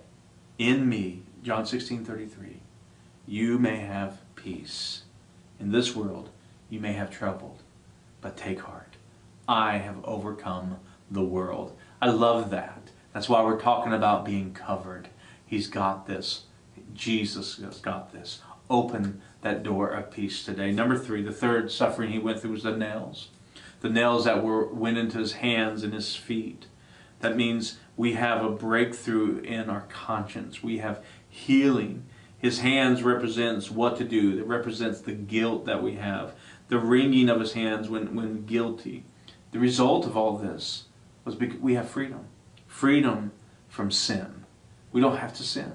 in 0.57 0.87
me, 0.87 1.23
John 1.43 1.65
16 1.65 2.05
33, 2.05 2.61
you 3.29 3.59
may 3.59 3.77
have 3.77 4.17
peace. 4.35 5.03
In 5.59 5.71
this 5.71 5.95
world, 5.95 6.29
you 6.67 6.79
may 6.79 6.93
have 6.93 7.11
trouble, 7.11 7.59
but 8.21 8.35
take 8.35 8.61
heart. 8.61 8.95
I 9.47 9.77
have 9.77 10.03
overcome 10.03 10.79
the 11.11 11.23
world. 11.23 11.77
I 12.01 12.09
love 12.09 12.49
that. 12.49 12.89
That's 13.13 13.29
why 13.29 13.43
we're 13.43 13.61
talking 13.61 13.93
about 13.93 14.25
being 14.25 14.51
covered. 14.51 15.09
He's 15.45 15.67
got 15.67 16.07
this. 16.07 16.45
Jesus 16.95 17.57
has 17.57 17.77
got 17.77 18.11
this. 18.11 18.41
Open 18.67 19.21
that 19.41 19.61
door 19.61 19.89
of 19.89 20.09
peace 20.09 20.43
today. 20.43 20.71
Number 20.71 20.97
three, 20.97 21.21
the 21.21 21.31
third 21.31 21.71
suffering 21.71 22.11
he 22.11 22.17
went 22.17 22.39
through 22.39 22.51
was 22.53 22.63
the 22.63 22.75
nails. 22.75 23.29
The 23.81 23.89
nails 23.91 24.25
that 24.25 24.43
were 24.43 24.65
went 24.65 24.97
into 24.97 25.19
his 25.19 25.33
hands 25.33 25.83
and 25.83 25.93
his 25.93 26.15
feet. 26.15 26.65
That 27.19 27.35
means 27.35 27.77
we 27.95 28.13
have 28.13 28.43
a 28.43 28.49
breakthrough 28.49 29.37
in 29.41 29.69
our 29.69 29.85
conscience. 29.87 30.63
We 30.63 30.79
have 30.79 31.03
healing 31.29 32.05
his 32.39 32.59
hands 32.59 33.03
represents 33.03 33.69
what 33.69 33.97
to 33.97 34.05
do. 34.05 34.39
It 34.39 34.47
represents 34.47 35.01
the 35.01 35.11
guilt 35.11 35.65
that 35.65 35.83
we 35.83 35.95
have. 35.95 36.33
The 36.69 36.79
wringing 36.79 37.29
of 37.29 37.41
his 37.41 37.53
hands 37.53 37.89
when, 37.89 38.15
when 38.15 38.45
guilty. 38.45 39.03
The 39.51 39.59
result 39.59 40.05
of 40.05 40.15
all 40.15 40.37
this 40.37 40.85
was 41.25 41.35
because 41.35 41.59
we 41.59 41.73
have 41.73 41.89
freedom. 41.89 42.27
Freedom 42.65 43.33
from 43.67 43.91
sin. 43.91 44.45
We 44.93 45.01
don't 45.01 45.17
have 45.17 45.33
to 45.35 45.43
sin. 45.43 45.73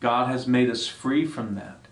God 0.00 0.28
has 0.28 0.46
made 0.46 0.68
us 0.68 0.86
free 0.86 1.24
from 1.24 1.54
that 1.54 1.88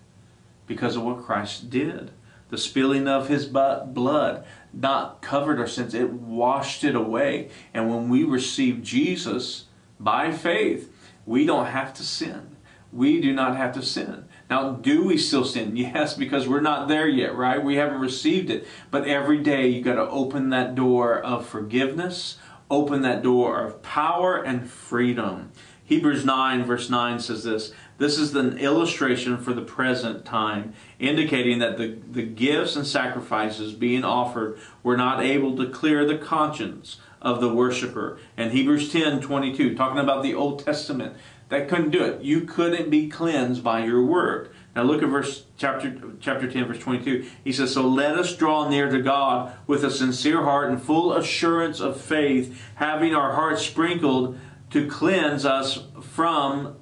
because 0.66 0.94
of 0.94 1.02
what 1.02 1.24
Christ 1.24 1.70
did. 1.70 2.10
The 2.50 2.58
spilling 2.58 3.08
of 3.08 3.28
his 3.28 3.46
blood 3.46 4.44
not 4.74 5.22
covered 5.22 5.58
our 5.58 5.66
sins, 5.66 5.94
it 5.94 6.12
washed 6.12 6.84
it 6.84 6.94
away. 6.94 7.48
And 7.72 7.88
when 7.88 8.10
we 8.10 8.24
receive 8.24 8.82
Jesus 8.82 9.64
by 9.98 10.30
faith, 10.30 10.92
we 11.24 11.46
don't 11.46 11.66
have 11.66 11.94
to 11.94 12.02
sin 12.02 12.51
we 12.92 13.20
do 13.20 13.32
not 13.32 13.56
have 13.56 13.72
to 13.74 13.82
sin. 13.82 14.26
Now, 14.50 14.72
do 14.72 15.04
we 15.04 15.16
still 15.16 15.44
sin? 15.44 15.76
Yes, 15.82 16.14
because 16.14 16.46
we're 16.46 16.60
not 16.60 16.88
there 16.88 17.08
yet, 17.08 17.34
right? 17.34 17.62
We 17.62 17.76
haven't 17.76 18.00
received 18.00 18.50
it. 18.50 18.66
But 18.90 19.06
every 19.06 19.38
day 19.38 19.68
you 19.68 19.82
got 19.82 19.94
to 19.94 20.08
open 20.08 20.50
that 20.50 20.74
door 20.74 21.18
of 21.18 21.46
forgiveness, 21.46 22.38
open 22.70 23.02
that 23.02 23.22
door 23.22 23.64
of 23.64 23.82
power 23.82 24.42
and 24.42 24.68
freedom. 24.68 25.52
Hebrews 25.84 26.24
9, 26.24 26.64
verse 26.64 26.88
9 26.88 27.20
says 27.20 27.44
this 27.44 27.72
This 27.98 28.18
is 28.18 28.34
an 28.34 28.58
illustration 28.58 29.36
for 29.38 29.52
the 29.52 29.62
present 29.62 30.24
time, 30.24 30.74
indicating 30.98 31.58
that 31.58 31.76
the, 31.76 31.98
the 32.10 32.22
gifts 32.22 32.76
and 32.76 32.86
sacrifices 32.86 33.72
being 33.72 34.04
offered 34.04 34.58
were 34.82 34.96
not 34.96 35.22
able 35.22 35.56
to 35.56 35.68
clear 35.68 36.06
the 36.06 36.18
conscience 36.18 36.98
of 37.20 37.40
the 37.40 37.52
worshiper. 37.52 38.18
And 38.36 38.52
Hebrews 38.52 38.92
10, 38.92 39.20
22, 39.20 39.74
talking 39.74 39.98
about 39.98 40.22
the 40.22 40.34
Old 40.34 40.64
Testament, 40.64 41.16
that 41.52 41.68
couldn't 41.68 41.90
do 41.90 42.02
it. 42.02 42.22
You 42.22 42.40
couldn't 42.40 42.88
be 42.88 43.08
cleansed 43.08 43.62
by 43.62 43.84
your 43.84 44.02
work. 44.02 44.54
Now 44.74 44.84
look 44.84 45.02
at 45.02 45.10
verse 45.10 45.44
chapter 45.58 45.94
chapter 46.18 46.50
10 46.50 46.64
verse 46.64 46.78
22. 46.78 47.26
He 47.44 47.52
says, 47.52 47.74
"So 47.74 47.86
let 47.86 48.16
us 48.16 48.34
draw 48.34 48.70
near 48.70 48.88
to 48.90 49.02
God 49.02 49.52
with 49.66 49.84
a 49.84 49.90
sincere 49.90 50.44
heart 50.44 50.70
and 50.70 50.80
full 50.80 51.12
assurance 51.12 51.78
of 51.78 52.00
faith, 52.00 52.58
having 52.76 53.14
our 53.14 53.34
hearts 53.34 53.66
sprinkled 53.66 54.38
to 54.70 54.86
cleanse 54.86 55.44
us 55.44 55.80
from 56.00 56.76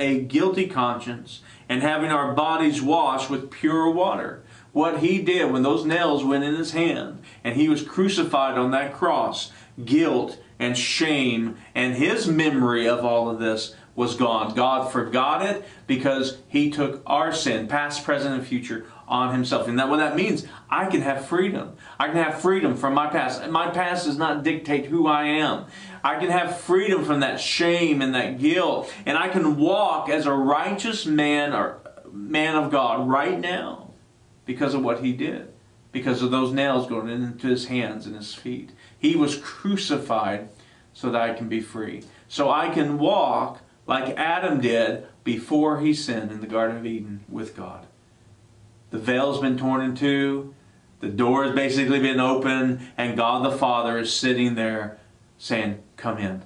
a 0.00 0.18
guilty 0.18 0.66
conscience 0.66 1.42
and 1.68 1.82
having 1.82 2.10
our 2.10 2.32
bodies 2.32 2.82
washed 2.82 3.30
with 3.30 3.52
pure 3.52 3.88
water." 3.88 4.42
What 4.72 4.98
he 4.98 5.22
did 5.22 5.52
when 5.52 5.62
those 5.62 5.86
nails 5.86 6.24
went 6.24 6.42
in 6.42 6.56
his 6.56 6.72
hand 6.72 7.20
and 7.44 7.54
he 7.54 7.68
was 7.68 7.80
crucified 7.80 8.58
on 8.58 8.72
that 8.72 8.92
cross, 8.92 9.52
guilt 9.84 10.38
and 10.58 10.76
shame 10.76 11.54
and 11.76 11.94
his 11.94 12.26
memory 12.26 12.88
of 12.88 13.04
all 13.04 13.30
of 13.30 13.38
this 13.38 13.74
was 13.96 14.14
gone. 14.14 14.54
God 14.54 14.92
forgot 14.92 15.44
it 15.44 15.64
because 15.86 16.38
He 16.46 16.70
took 16.70 17.02
our 17.06 17.32
sin, 17.32 17.66
past, 17.66 18.04
present, 18.04 18.34
and 18.34 18.46
future, 18.46 18.86
on 19.08 19.32
Himself. 19.32 19.66
And 19.66 19.78
that 19.78 19.88
what 19.88 19.96
that 19.96 20.14
means, 20.14 20.46
I 20.70 20.86
can 20.86 21.00
have 21.00 21.26
freedom. 21.26 21.76
I 21.98 22.08
can 22.08 22.16
have 22.16 22.40
freedom 22.40 22.76
from 22.76 22.94
my 22.94 23.08
past. 23.08 23.48
My 23.48 23.70
past 23.70 24.06
does 24.06 24.18
not 24.18 24.44
dictate 24.44 24.86
who 24.86 25.06
I 25.06 25.24
am. 25.24 25.64
I 26.04 26.18
can 26.20 26.30
have 26.30 26.60
freedom 26.60 27.04
from 27.04 27.20
that 27.20 27.40
shame 27.40 28.02
and 28.02 28.14
that 28.14 28.38
guilt, 28.38 28.92
and 29.04 29.18
I 29.18 29.28
can 29.28 29.56
walk 29.56 30.08
as 30.08 30.26
a 30.26 30.32
righteous 30.32 31.06
man 31.06 31.52
or 31.52 31.80
man 32.12 32.54
of 32.54 32.70
God 32.70 33.08
right 33.08 33.40
now 33.40 33.90
because 34.44 34.74
of 34.74 34.84
what 34.84 35.00
He 35.02 35.12
did. 35.12 35.52
Because 35.92 36.20
of 36.20 36.30
those 36.30 36.52
nails 36.52 36.86
going 36.86 37.08
into 37.08 37.48
his 37.48 37.68
hands 37.68 38.04
and 38.04 38.14
his 38.14 38.34
feet. 38.34 38.68
He 38.98 39.16
was 39.16 39.38
crucified 39.38 40.50
so 40.92 41.10
that 41.10 41.22
I 41.22 41.32
can 41.32 41.48
be 41.48 41.60
free. 41.60 42.02
So 42.28 42.50
I 42.50 42.68
can 42.68 42.98
walk 42.98 43.62
like 43.86 44.16
Adam 44.16 44.60
did 44.60 45.06
before 45.24 45.80
he 45.80 45.94
sinned 45.94 46.30
in 46.30 46.40
the 46.40 46.46
Garden 46.46 46.76
of 46.76 46.86
Eden 46.86 47.24
with 47.28 47.56
God. 47.56 47.86
The 48.90 48.98
veil's 48.98 49.40
been 49.40 49.58
torn 49.58 49.82
in 49.82 49.94
two, 49.94 50.54
the 51.00 51.08
door 51.08 51.44
has 51.44 51.54
basically 51.54 52.00
been 52.00 52.20
opened, 52.20 52.80
and 52.96 53.16
God 53.16 53.44
the 53.44 53.56
Father 53.56 53.98
is 53.98 54.12
sitting 54.12 54.54
there 54.54 54.98
saying, 55.38 55.82
Come 55.96 56.18
in. 56.18 56.42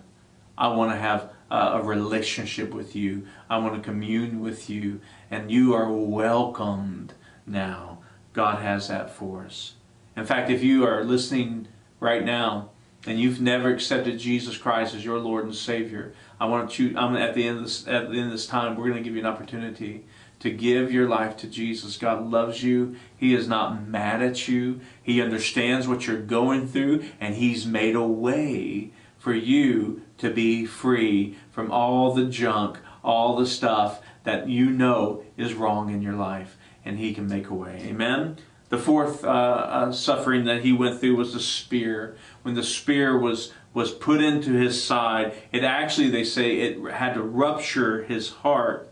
I 0.59 0.69
want 0.69 0.93
to 0.93 0.97
have 0.97 1.31
a 1.51 1.83
relationship 1.83 2.73
with 2.73 2.95
you. 2.95 3.27
I 3.49 3.59
want 3.59 3.75
to 3.75 3.81
commune 3.81 4.41
with 4.41 4.69
you, 4.69 5.01
and 5.31 5.51
you 5.51 5.75
are 5.75 5.91
welcomed 5.91 7.15
now. 7.47 7.99
God 8.33 8.63
has 8.63 8.89
that 8.89 9.11
for 9.11 9.45
us. 9.45 9.75
In 10.17 10.25
fact, 10.25 10.51
if 10.51 10.63
you 10.63 10.87
are 10.87 11.05
listening 11.05 11.69
right 11.99 12.25
now 12.25 12.71
and 13.07 13.19
you've 13.19 13.41
never 13.41 13.71
accepted 13.71 14.19
Jesus 14.19 14.57
Christ 14.57 14.95
as 14.95 15.05
your 15.05 15.19
Lord 15.19 15.45
and 15.45 15.55
Savior, 15.55 16.13
I 16.41 16.47
want 16.47 16.79
you. 16.79 16.97
I'm 16.97 17.17
at 17.17 17.35
the 17.35 17.47
end 17.47 17.59
of 17.59 17.65
this. 17.65 17.87
At 17.87 18.11
the 18.11 18.17
end 18.17 18.27
of 18.27 18.33
this 18.33 18.47
time, 18.47 18.75
we're 18.75 18.89
going 18.89 18.97
to 18.97 19.03
give 19.03 19.15
you 19.15 19.21
an 19.21 19.27
opportunity 19.27 20.07
to 20.41 20.51
give 20.51 20.91
your 20.91 21.07
life 21.07 21.37
to 21.37 21.47
Jesus. 21.47 21.99
God 21.99 22.31
loves 22.31 22.63
you. 22.63 22.97
He 23.15 23.35
is 23.35 23.47
not 23.47 23.87
mad 23.87 24.23
at 24.23 24.49
you. 24.49 24.81
He 25.03 25.21
understands 25.21 25.87
what 25.87 26.07
you're 26.07 26.17
going 26.17 26.67
through, 26.67 27.05
and 27.21 27.35
He's 27.35 27.67
made 27.67 27.95
a 27.95 28.03
way 28.03 28.91
for 29.19 29.35
you 29.35 30.01
to 30.17 30.31
be 30.31 30.65
free 30.65 31.37
from 31.51 31.71
all 31.71 32.15
the 32.15 32.25
junk, 32.25 32.79
all 33.05 33.37
the 33.37 33.47
stuff 33.47 34.01
that 34.25 34.49
you 34.49 34.71
know 34.71 35.23
is 35.37 35.53
wrong 35.53 35.93
in 35.93 36.01
your 36.01 36.15
life, 36.15 36.57
and 36.87 36.99
He 36.99 37.13
can 37.13 37.29
make 37.29 37.51
a 37.51 37.55
way. 37.55 37.83
Amen. 37.85 38.39
The 38.71 38.79
fourth 38.79 39.25
uh, 39.25 39.29
uh, 39.29 39.93
suffering 39.93 40.45
that 40.45 40.63
he 40.63 40.73
went 40.73 41.01
through 41.01 41.17
was 41.17 41.35
the 41.35 41.41
spear. 41.41 42.17
When 42.43 42.55
the 42.55 42.63
spear 42.63 43.19
was 43.19 43.53
was 43.73 43.93
put 43.93 44.21
into 44.21 44.53
his 44.53 44.83
side, 44.83 45.33
it 45.53 45.63
actually, 45.63 46.11
they 46.11 46.25
say, 46.25 46.59
it 46.59 46.93
had 46.93 47.15
to 47.15 47.23
rupture 47.23 48.05
his 48.05 48.31
heart. 48.31 48.89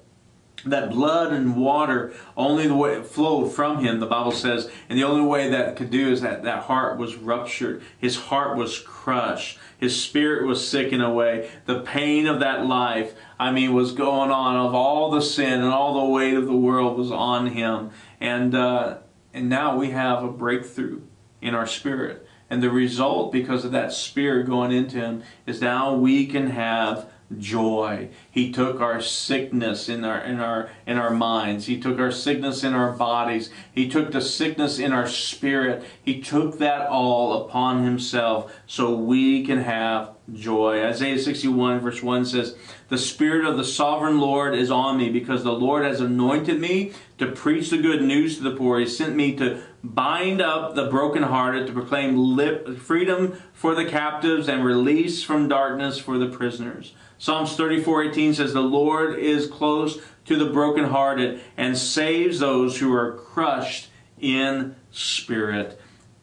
That 0.64 0.90
blood 0.90 1.32
and 1.32 1.56
water, 1.56 2.12
only 2.36 2.66
the 2.66 2.74
way 2.74 2.94
it 2.94 3.06
flowed 3.06 3.52
from 3.52 3.78
him, 3.78 4.00
the 4.00 4.06
Bible 4.06 4.32
says, 4.32 4.68
and 4.88 4.98
the 4.98 5.04
only 5.04 5.24
way 5.24 5.48
that 5.50 5.76
could 5.76 5.90
do 5.90 6.10
is 6.10 6.20
that 6.22 6.42
that 6.42 6.64
heart 6.64 6.98
was 6.98 7.14
ruptured. 7.14 7.82
His 7.96 8.16
heart 8.16 8.56
was 8.56 8.78
crushed. 8.80 9.58
His 9.78 10.00
spirit 10.00 10.46
was 10.46 10.66
sickened 10.66 11.02
away. 11.02 11.48
The 11.66 11.80
pain 11.80 12.26
of 12.26 12.40
that 12.40 12.66
life, 12.66 13.14
I 13.38 13.52
mean, 13.52 13.72
was 13.72 13.92
going 13.92 14.32
on 14.32 14.56
of 14.56 14.74
all 14.74 15.10
the 15.10 15.22
sin 15.22 15.60
and 15.60 15.72
all 15.72 16.06
the 16.06 16.12
weight 16.12 16.34
of 16.34 16.46
the 16.46 16.56
world 16.56 16.98
was 16.98 17.12
on 17.12 17.48
him. 17.48 17.90
And, 18.20 18.54
uh, 18.54 18.98
and 19.32 19.48
now 19.48 19.76
we 19.76 19.90
have 19.90 20.24
a 20.24 20.30
breakthrough 20.30 21.02
in 21.40 21.54
our 21.54 21.68
spirit. 21.68 22.27
And 22.50 22.62
the 22.62 22.70
result, 22.70 23.32
because 23.32 23.64
of 23.64 23.72
that 23.72 23.92
spirit 23.92 24.46
going 24.46 24.72
into 24.72 24.96
him, 24.96 25.22
is 25.46 25.60
now 25.60 25.94
we 25.94 26.26
can 26.26 26.50
have 26.50 27.10
joy. 27.36 28.08
He 28.30 28.50
took 28.50 28.80
our 28.80 29.00
sickness 29.00 29.88
in 29.88 30.04
our 30.04 30.18
in 30.20 30.40
our 30.40 30.70
in 30.86 30.96
our 30.96 31.10
minds. 31.10 31.66
He 31.66 31.78
took 31.78 31.98
our 31.98 32.10
sickness 32.10 32.64
in 32.64 32.74
our 32.74 32.92
bodies. 32.92 33.50
He 33.70 33.88
took 33.88 34.12
the 34.12 34.20
sickness 34.20 34.78
in 34.78 34.92
our 34.92 35.06
spirit. 35.06 35.84
He 36.02 36.22
took 36.22 36.58
that 36.58 36.88
all 36.88 37.44
upon 37.44 37.84
himself 37.84 38.54
so 38.66 38.94
we 38.94 39.44
can 39.44 39.58
have 39.58 40.12
joy. 40.32 40.84
Isaiah 40.84 41.18
61 41.18 41.80
verse 41.80 42.02
1 42.02 42.24
says, 42.24 42.56
"The 42.88 42.98
spirit 42.98 43.46
of 43.46 43.56
the 43.56 43.64
sovereign 43.64 44.18
Lord 44.18 44.54
is 44.54 44.70
on 44.70 44.96
me 44.96 45.10
because 45.10 45.44
the 45.44 45.52
Lord 45.52 45.84
has 45.84 46.00
anointed 46.00 46.58
me 46.58 46.92
to 47.18 47.26
preach 47.26 47.70
the 47.70 47.78
good 47.78 48.02
news 48.02 48.36
to 48.36 48.44
the 48.44 48.56
poor. 48.56 48.78
He 48.78 48.86
sent 48.86 49.14
me 49.14 49.34
to 49.36 49.60
bind 49.82 50.40
up 50.40 50.74
the 50.74 50.88
brokenhearted, 50.88 51.66
to 51.66 51.72
proclaim 51.72 52.16
lip, 52.16 52.78
freedom 52.78 53.40
for 53.52 53.74
the 53.74 53.84
captives 53.84 54.48
and 54.48 54.64
release 54.64 55.22
from 55.22 55.48
darkness 55.48 55.98
for 55.98 56.18
the 56.18 56.28
prisoners." 56.28 56.94
Psalms 57.18 57.56
34:18 57.56 58.34
says, 58.34 58.52
"The 58.52 58.60
Lord 58.62 59.18
is 59.18 59.48
close 59.48 59.98
to 60.26 60.36
the 60.36 60.46
brokenhearted 60.46 61.40
and 61.56 61.76
saves 61.76 62.38
those 62.38 62.78
who 62.78 62.92
are 62.94 63.12
crushed 63.12 63.88
in 64.20 64.76
spirit." 64.90 65.80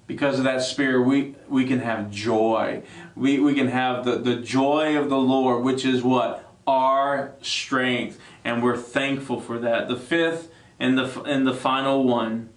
Because 0.08 0.38
of 0.38 0.46
that 0.46 0.62
spirit, 0.62 1.02
we, 1.02 1.36
we 1.50 1.66
can 1.66 1.80
have 1.80 2.12
joy. 2.12 2.84
We, 3.16 3.40
we 3.40 3.56
can 3.56 3.68
have 3.68 4.06
the, 4.06 4.18
the 4.18 4.36
joy 4.36 4.98
of 4.98 5.10
the 5.10 5.18
Lord, 5.18 5.64
which 5.64 5.84
is 5.84 6.04
what? 6.04 6.54
Our 6.68 7.34
strength. 7.42 8.20
And 8.44 8.62
we're 8.62 8.78
thankful 8.78 9.42
for 9.42 9.58
that. 9.60 9.88
The 9.88 9.96
fifth 9.96 10.52
and 10.80 10.98
the, 10.98 11.22
and 11.24 11.46
the 11.46 11.54
final 11.54 12.04
one 12.04 12.50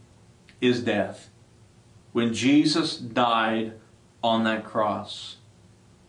is 0.61 0.83
death. 0.83 1.31
When 2.12 2.35
Jesus 2.35 2.96
died 2.96 3.74
on 4.22 4.44
that 4.44 4.64
cross, 4.64 5.37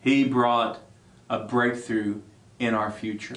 he 0.00 0.24
brought 0.24 0.80
a 1.28 1.40
breakthrough 1.40 2.20
in 2.58 2.74
our 2.74 2.90
future. 2.90 3.36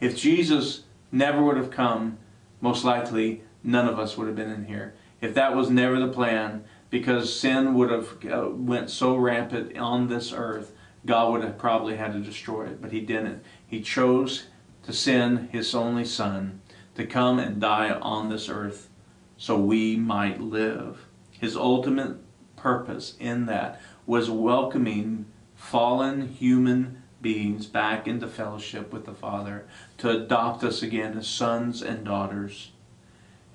If 0.00 0.16
Jesus 0.16 0.84
never 1.12 1.42
would 1.42 1.56
have 1.56 1.70
come, 1.70 2.18
most 2.60 2.84
likely 2.84 3.42
none 3.62 3.88
of 3.88 3.98
us 3.98 4.16
would 4.16 4.26
have 4.26 4.36
been 4.36 4.50
in 4.50 4.66
here. 4.66 4.94
If 5.20 5.34
that 5.34 5.54
was 5.54 5.68
never 5.68 5.98
the 5.98 6.08
plan, 6.08 6.64
because 6.90 7.38
sin 7.38 7.74
would 7.74 7.90
have 7.90 8.16
uh, 8.30 8.48
went 8.50 8.90
so 8.90 9.16
rampant 9.16 9.76
on 9.76 10.08
this 10.08 10.32
earth, 10.32 10.72
God 11.04 11.32
would 11.32 11.44
have 11.44 11.58
probably 11.58 11.96
had 11.96 12.12
to 12.12 12.20
destroy 12.20 12.66
it, 12.66 12.80
but 12.80 12.92
he 12.92 13.00
didn't. 13.00 13.42
He 13.66 13.80
chose 13.80 14.44
to 14.84 14.92
send 14.92 15.50
his 15.50 15.74
only 15.74 16.04
son 16.04 16.60
to 16.98 17.06
come 17.06 17.38
and 17.38 17.60
die 17.60 17.90
on 17.90 18.28
this 18.28 18.48
earth 18.48 18.90
so 19.36 19.56
we 19.56 19.96
might 19.96 20.40
live. 20.40 21.06
His 21.30 21.56
ultimate 21.56 22.16
purpose 22.56 23.14
in 23.20 23.46
that 23.46 23.80
was 24.04 24.28
welcoming 24.28 25.26
fallen 25.54 26.26
human 26.26 27.02
beings 27.22 27.66
back 27.66 28.08
into 28.08 28.26
fellowship 28.26 28.92
with 28.92 29.06
the 29.06 29.14
Father, 29.14 29.66
to 29.98 30.10
adopt 30.10 30.64
us 30.64 30.82
again 30.82 31.16
as 31.16 31.28
sons 31.28 31.82
and 31.82 32.04
daughters. 32.04 32.72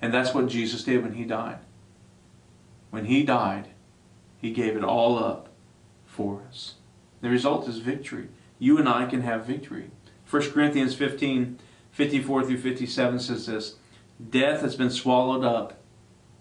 And 0.00 0.12
that's 0.12 0.34
what 0.34 0.48
Jesus 0.48 0.84
did 0.84 1.02
when 1.02 1.14
he 1.14 1.24
died. 1.24 1.58
When 2.90 3.06
he 3.06 3.24
died, 3.24 3.68
he 4.40 4.52
gave 4.52 4.76
it 4.76 4.84
all 4.84 5.18
up 5.18 5.48
for 6.06 6.42
us. 6.48 6.74
The 7.20 7.28
result 7.28 7.68
is 7.68 7.78
victory. 7.78 8.28
You 8.58 8.78
and 8.78 8.88
I 8.88 9.06
can 9.06 9.22
have 9.22 9.46
victory. 9.46 9.90
1 10.30 10.50
Corinthians 10.52 10.94
15, 10.94 11.58
54 11.94 12.46
through 12.46 12.58
57 12.58 13.20
says 13.20 13.46
this 13.46 13.76
Death 14.30 14.62
has 14.62 14.74
been 14.74 14.90
swallowed 14.90 15.44
up 15.44 15.80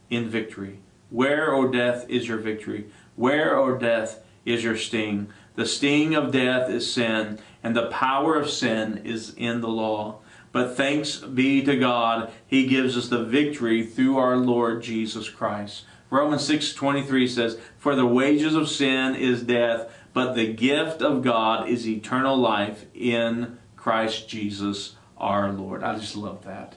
in 0.10 0.28
victory. 0.28 0.80
Where, 1.12 1.54
O 1.54 1.72
death, 1.72 2.10
is 2.10 2.28
your 2.28 2.40
victory? 2.40 2.88
Where, 3.16 3.56
O 3.56 3.78
death, 3.78 4.24
is 4.46 4.64
your 4.64 4.76
sting? 4.76 5.30
The 5.56 5.68
sting 5.68 6.16
of 6.16 6.32
death 6.32 6.72
is 6.72 6.92
sin, 6.92 7.40
and 7.62 7.76
the 7.76 7.86
power 7.88 8.36
of 8.36 8.50
sin 8.50 9.02
is 9.06 9.36
in 9.36 9.62
the 9.62 9.68
law. 9.68 10.22
But 10.52 10.76
thanks 10.76 11.18
be 11.18 11.64
to 11.64 11.78
God, 11.78 12.32
He 12.48 12.66
gives 12.66 12.98
us 12.98 13.08
the 13.08 13.24
victory 13.24 13.86
through 13.86 14.18
our 14.18 14.38
Lord 14.38 14.82
Jesus 14.82 15.30
Christ. 15.30 15.86
Romans 16.10 16.44
6:23 16.44 17.28
says, 17.28 17.60
"For 17.78 17.96
the 17.96 18.08
wages 18.08 18.56
of 18.56 18.70
sin 18.70 19.14
is 19.14 19.44
death, 19.44 19.88
but 20.14 20.34
the 20.34 20.52
gift 20.52 21.04
of 21.04 21.22
God 21.22 21.70
is 21.70 21.88
eternal 21.88 22.38
life 22.38 22.86
in 22.96 23.60
Christ 23.76 24.28
Jesus 24.28 24.96
our 25.18 25.52
Lord. 25.52 25.84
I 25.84 25.98
just 25.98 26.16
love 26.16 26.44
that. 26.46 26.76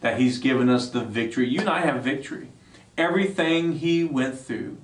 That 0.00 0.20
He's 0.20 0.38
given 0.38 0.68
us 0.68 0.90
the 0.90 1.04
victory. 1.04 1.48
You 1.48 1.60
and 1.60 1.68
I 1.68 1.80
have 1.80 2.02
victory. 2.02 2.48
Everything 2.98 3.72
He 3.74 4.04
went 4.04 4.38
through, 4.38 4.78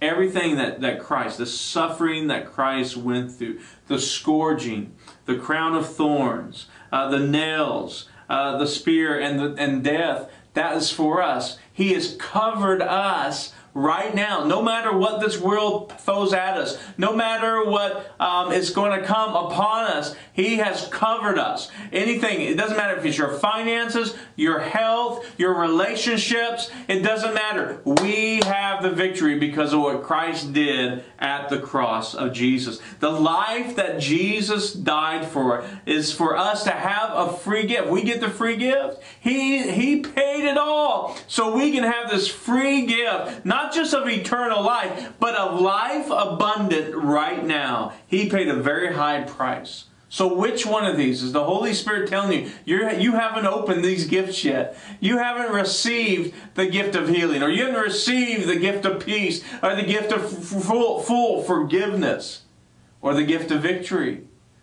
everything 0.00 0.56
that, 0.56 0.80
that 0.80 1.00
Christ, 1.00 1.38
the 1.38 1.46
suffering 1.46 2.28
that 2.28 2.46
Christ 2.46 2.96
went 2.96 3.32
through, 3.32 3.60
the 3.86 3.98
scourging, 3.98 4.94
the 5.26 5.36
crown 5.36 5.74
of 5.74 5.92
thorns, 5.92 6.66
uh, 6.92 7.08
the 7.10 7.20
nails, 7.20 8.08
uh, 8.28 8.56
the 8.58 8.66
spear, 8.66 9.18
and, 9.18 9.38
the, 9.38 9.54
and 9.62 9.84
death, 9.84 10.30
that 10.54 10.76
is 10.76 10.90
for 10.90 11.22
us. 11.22 11.58
He 11.72 11.92
has 11.92 12.16
covered 12.16 12.82
us 12.82 13.52
right 13.74 14.14
now. 14.14 14.44
No 14.44 14.62
matter 14.62 14.96
what 14.96 15.20
this 15.20 15.38
world 15.38 15.92
throws 16.00 16.32
at 16.32 16.56
us, 16.56 16.78
no 16.98 17.14
matter 17.14 17.64
what 17.64 18.14
um, 18.20 18.52
is 18.52 18.70
going 18.70 18.98
to 18.98 19.06
come 19.06 19.34
upon 19.34 19.86
us, 19.86 20.14
He 20.32 20.56
has 20.56 20.88
covered 20.88 21.38
us. 21.38 21.70
Anything, 21.92 22.40
it 22.40 22.56
doesn't 22.56 22.76
matter 22.76 22.98
if 22.98 23.04
it's 23.04 23.18
your 23.18 23.32
finances, 23.38 24.16
your 24.36 24.60
health, 24.60 25.26
your 25.38 25.54
relationships, 25.54 26.70
it 26.88 27.00
doesn't 27.00 27.34
matter. 27.34 27.80
We 27.84 28.40
have 28.44 28.82
the 28.82 28.90
victory 28.90 29.38
because 29.38 29.72
of 29.72 29.80
what 29.80 30.02
Christ 30.02 30.52
did 30.52 31.04
at 31.18 31.48
the 31.48 31.58
cross 31.58 32.14
of 32.14 32.32
Jesus. 32.32 32.80
The 33.00 33.10
life 33.10 33.76
that 33.76 34.00
Jesus 34.00 34.72
died 34.72 35.26
for 35.26 35.64
is 35.86 36.12
for 36.12 36.36
us 36.36 36.64
to 36.64 36.70
have 36.70 37.10
a 37.12 37.32
free 37.32 37.66
gift. 37.66 37.88
We 37.88 38.02
get 38.02 38.20
the 38.20 38.30
free 38.30 38.56
gift. 38.56 39.02
He, 39.20 39.70
he 39.70 40.00
paid 40.00 40.44
it 40.44 40.58
all 40.58 41.16
so 41.26 41.54
we 41.54 41.72
can 41.72 41.84
have 41.84 42.10
this 42.10 42.28
free 42.28 42.86
gift, 42.86 43.44
not 43.60 43.74
just 43.74 43.92
of 43.92 44.08
eternal 44.08 44.62
life, 44.62 45.12
but 45.20 45.34
of 45.34 45.60
life 45.60 46.06
abundant 46.10 46.94
right 46.94 47.44
now. 47.44 47.92
He 48.06 48.30
paid 48.30 48.48
a 48.48 48.54
very 48.54 48.94
high 48.94 49.22
price. 49.22 49.84
So 50.08 50.34
which 50.34 50.66
one 50.66 50.86
of 50.86 50.96
these 50.96 51.22
is 51.22 51.32
the 51.32 51.44
Holy 51.44 51.74
Spirit 51.74 52.08
telling 52.08 52.32
you 52.32 52.52
you're, 52.64 52.90
you 52.92 53.12
haven't 53.12 53.46
opened 53.46 53.84
these 53.84 54.06
gifts 54.06 54.44
yet? 54.44 54.76
You 54.98 55.18
haven't 55.18 55.52
received 55.52 56.34
the 56.54 56.66
gift 56.66 56.96
of 56.96 57.08
healing, 57.08 57.42
or 57.42 57.50
you 57.50 57.66
haven't 57.66 57.82
received 57.82 58.48
the 58.48 58.56
gift 58.56 58.86
of 58.86 59.04
peace, 59.04 59.44
or 59.62 59.76
the 59.76 59.84
gift 59.84 60.10
of 60.10 60.28
full, 60.28 61.02
full 61.02 61.42
forgiveness, 61.42 62.42
or 63.02 63.14
the 63.14 63.24
gift 63.24 63.50
of 63.50 63.60
victory, 63.60 64.22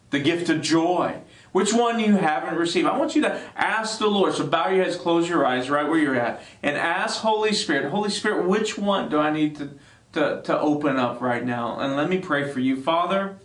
the 0.09 0.19
gift 0.19 0.49
of 0.49 0.61
joy. 0.61 1.21
Which 1.57 1.73
one 1.73 1.99
you 1.99 2.17
haven't 2.17 2.53
received? 2.53 2.87
I 2.87 2.95
want 2.95 3.15
you 3.15 3.23
to 3.23 3.41
ask 3.55 3.97
the 3.97 4.05
Lord. 4.05 4.35
So 4.35 4.45
bow 4.45 4.69
your 4.69 4.83
heads, 4.83 4.95
close 4.95 5.27
your 5.27 5.43
eyes 5.43 5.71
right 5.71 5.89
where 5.89 5.97
you're 5.97 6.13
at, 6.13 6.43
and 6.61 6.77
ask 6.77 7.21
Holy 7.21 7.51
Spirit, 7.51 7.89
Holy 7.89 8.11
Spirit, 8.11 8.47
which 8.47 8.77
one 8.77 9.09
do 9.09 9.17
I 9.17 9.31
need 9.31 9.55
to, 9.55 9.71
to, 10.13 10.43
to 10.43 10.59
open 10.59 10.97
up 10.97 11.19
right 11.19 11.43
now? 11.43 11.79
And 11.79 11.95
let 11.95 12.11
me 12.11 12.19
pray 12.19 12.47
for 12.47 12.59
you. 12.59 12.79
Father, 12.79 13.39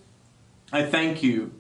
I 0.71 0.83
thank 0.83 1.23
you 1.23 1.55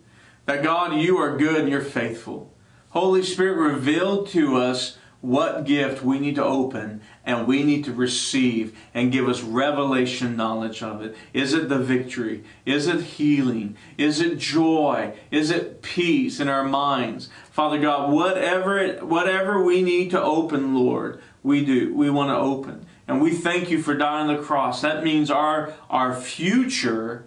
that 0.44 0.62
God, 0.62 0.94
you 0.94 1.16
are 1.16 1.38
good 1.38 1.62
and 1.62 1.70
you're 1.70 1.80
faithful. 1.80 2.52
Holy 2.90 3.22
Spirit, 3.22 3.56
reveal 3.56 4.26
to 4.26 4.58
us 4.58 4.98
what 5.22 5.64
gift 5.64 6.02
we 6.02 6.18
need 6.18 6.34
to 6.34 6.44
open 6.44 7.00
and 7.24 7.46
we 7.46 7.62
need 7.62 7.84
to 7.84 7.92
receive 7.92 8.76
and 8.92 9.12
give 9.12 9.28
us 9.28 9.40
revelation 9.40 10.36
knowledge 10.36 10.82
of 10.82 11.00
it. 11.00 11.16
Is 11.32 11.54
it 11.54 11.68
the 11.68 11.78
victory? 11.78 12.42
Is 12.66 12.88
it 12.88 13.00
healing? 13.00 13.76
Is 13.96 14.20
it 14.20 14.38
joy? 14.38 15.14
Is 15.30 15.50
it 15.50 15.80
peace 15.80 16.40
in 16.40 16.48
our 16.48 16.64
minds? 16.64 17.30
Father 17.52 17.80
God, 17.80 18.12
whatever 18.12 18.78
it, 18.78 19.04
whatever 19.04 19.62
we 19.62 19.80
need 19.80 20.10
to 20.10 20.20
open, 20.20 20.74
Lord, 20.74 21.22
we 21.44 21.64
do. 21.64 21.94
We 21.94 22.10
want 22.10 22.30
to 22.30 22.36
open. 22.36 22.86
And 23.06 23.22
we 23.22 23.32
thank 23.32 23.70
you 23.70 23.80
for 23.80 23.94
dying 23.94 24.28
on 24.28 24.36
the 24.36 24.42
cross. 24.42 24.82
That 24.82 25.04
means 25.04 25.30
our 25.30 25.72
our 25.88 26.14
future 26.14 27.26